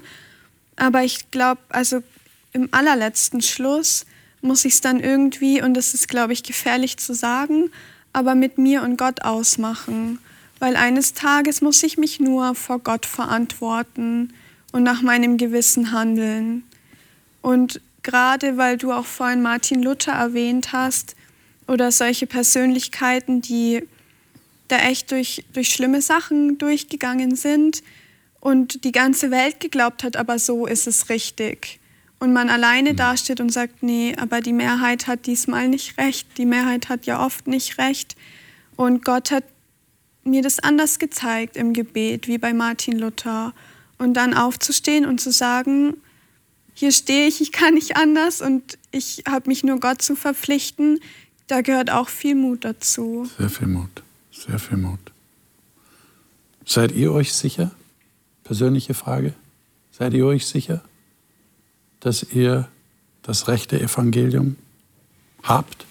[0.76, 2.02] Aber ich glaube, also
[2.52, 4.06] im allerletzten Schluss
[4.42, 7.70] muss ich es dann irgendwie, und das ist, glaube ich, gefährlich zu sagen,
[8.12, 10.18] aber mit mir und Gott ausmachen.
[10.58, 14.32] Weil eines Tages muss ich mich nur vor Gott verantworten
[14.72, 16.64] und nach meinem Gewissen handeln.
[17.42, 21.16] Und gerade weil du auch vorhin Martin Luther erwähnt hast
[21.66, 23.86] oder solche Persönlichkeiten, die
[24.70, 27.82] da echt durch, durch schlimme Sachen durchgegangen sind
[28.40, 31.80] und die ganze Welt geglaubt hat, aber so ist es richtig.
[32.18, 32.96] Und man alleine mhm.
[32.96, 37.24] dasteht und sagt, nee, aber die Mehrheit hat diesmal nicht recht, die Mehrheit hat ja
[37.24, 38.16] oft nicht recht.
[38.76, 39.44] Und Gott hat
[40.24, 43.54] mir das anders gezeigt im Gebet, wie bei Martin Luther.
[43.98, 45.96] Und dann aufzustehen und zu sagen,
[46.74, 51.00] hier stehe ich, ich kann nicht anders und ich habe mich nur Gott zu verpflichten,
[51.46, 53.28] da gehört auch viel Mut dazu.
[53.36, 54.02] Sehr viel Mut.
[54.46, 54.98] Sehr viel Mut.
[56.64, 57.72] Seid ihr euch sicher?
[58.42, 59.34] Persönliche Frage.
[59.92, 60.80] Seid ihr euch sicher,
[62.00, 62.68] dass ihr
[63.22, 64.56] das rechte Evangelium
[65.42, 65.84] habt?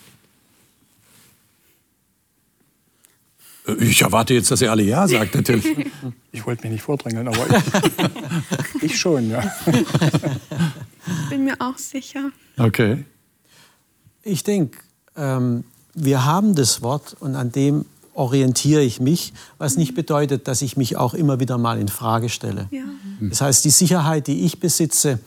[3.80, 5.66] Ich erwarte jetzt, dass ihr alle Ja sagt, natürlich.
[6.32, 9.52] Ich wollte mich nicht vordrängeln, aber ich, ich schon, ja.
[9.66, 12.32] Ich bin mir auch sicher.
[12.58, 13.04] Okay.
[14.24, 14.78] Ich denke,
[15.16, 15.64] ähm,
[15.96, 17.86] wir haben das Wort und an dem
[18.20, 22.28] orientiere ich mich, was nicht bedeutet, dass ich mich auch immer wieder mal in Frage
[22.30, 22.68] stelle.
[22.70, 22.84] Ja.
[23.22, 25.20] Das heißt, die Sicherheit, die ich besitze,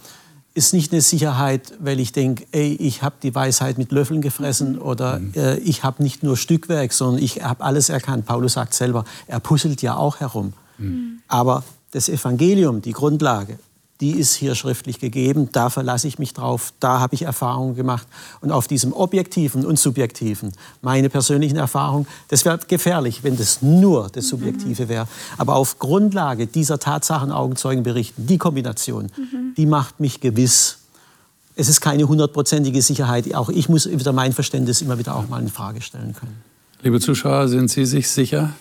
[0.54, 4.74] ist nicht eine Sicherheit, weil ich denke, ey, ich habe die Weisheit mit Löffeln gefressen
[4.74, 4.82] mhm.
[4.82, 8.26] oder äh, ich habe nicht nur Stückwerk, sondern ich habe alles erkannt.
[8.26, 10.52] Paulus sagt selber, er puzzelt ja auch herum.
[10.76, 11.20] Mhm.
[11.28, 13.58] Aber das Evangelium, die Grundlage,
[14.02, 18.08] die ist hier schriftlich gegeben, da verlasse ich mich drauf, da habe ich Erfahrungen gemacht.
[18.40, 20.50] Und auf diesem objektiven und subjektiven,
[20.80, 25.06] meine persönlichen Erfahrungen, das wäre gefährlich, wenn das nur das Subjektive wäre.
[25.38, 29.54] Aber auf Grundlage dieser Tatsachen, Augenzeugenberichten, die Kombination, mhm.
[29.56, 30.78] die macht mich gewiss.
[31.54, 33.32] Es ist keine hundertprozentige Sicherheit.
[33.36, 36.42] Auch ich muss wieder mein Verständnis immer wieder auch mal in Frage stellen können.
[36.82, 38.52] Liebe Zuschauer, sind Sie sich sicher,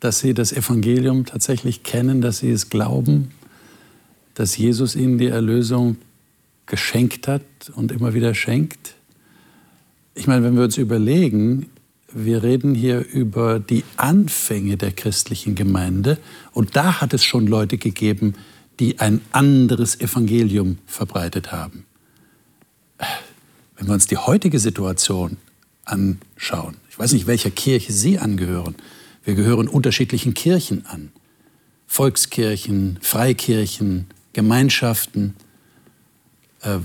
[0.00, 3.30] dass Sie das Evangelium tatsächlich kennen, dass Sie es glauben?
[4.34, 5.96] Dass Jesus ihnen die Erlösung
[6.66, 7.42] geschenkt hat
[7.74, 8.94] und immer wieder schenkt?
[10.14, 11.70] Ich meine, wenn wir uns überlegen,
[12.12, 16.18] wir reden hier über die Anfänge der christlichen Gemeinde
[16.52, 18.34] und da hat es schon Leute gegeben,
[18.78, 21.84] die ein anderes Evangelium verbreitet haben.
[23.76, 25.36] Wenn wir uns die heutige Situation
[25.84, 28.76] anschauen, ich weiß nicht, welcher Kirche Sie angehören,
[29.24, 31.10] wir gehören unterschiedlichen Kirchen an.
[31.86, 35.34] Volkskirchen, Freikirchen, Gemeinschaften.
[36.60, 36.78] Äh,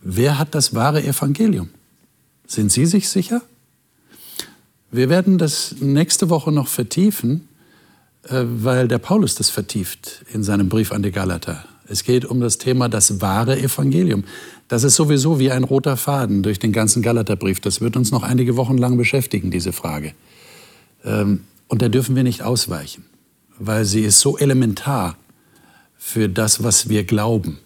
[0.00, 1.70] wer hat das wahre Evangelium?
[2.46, 3.42] Sind Sie sich sicher?
[4.92, 7.48] Wir werden das nächste Woche noch vertiefen,
[8.24, 11.64] äh, weil der Paulus das vertieft in seinem Brief an die Galater.
[11.88, 14.24] Es geht um das Thema das wahre Evangelium.
[14.68, 17.58] Das ist sowieso wie ein roter Faden durch den ganzen Galaterbrief.
[17.60, 20.12] Das wird uns noch einige Wochen lang beschäftigen, diese Frage.
[21.04, 23.04] Ähm, und da dürfen wir nicht ausweichen,
[23.58, 25.16] weil sie ist so elementar
[26.02, 27.58] für das, was wir glauben,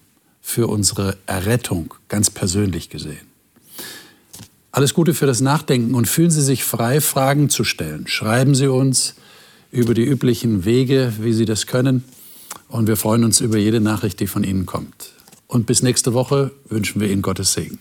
[0.42, 3.26] für unsere Errettung, ganz persönlich gesehen.
[4.72, 8.08] Alles Gute für das Nachdenken und fühlen Sie sich frei, Fragen zu stellen.
[8.08, 9.14] Schreiben Sie uns
[9.70, 12.02] über die üblichen Wege, wie Sie das können.
[12.68, 15.12] Und wir freuen uns über jede Nachricht, die von Ihnen kommt.
[15.46, 17.78] Und bis nächste Woche wünschen wir Ihnen Gottes Segen.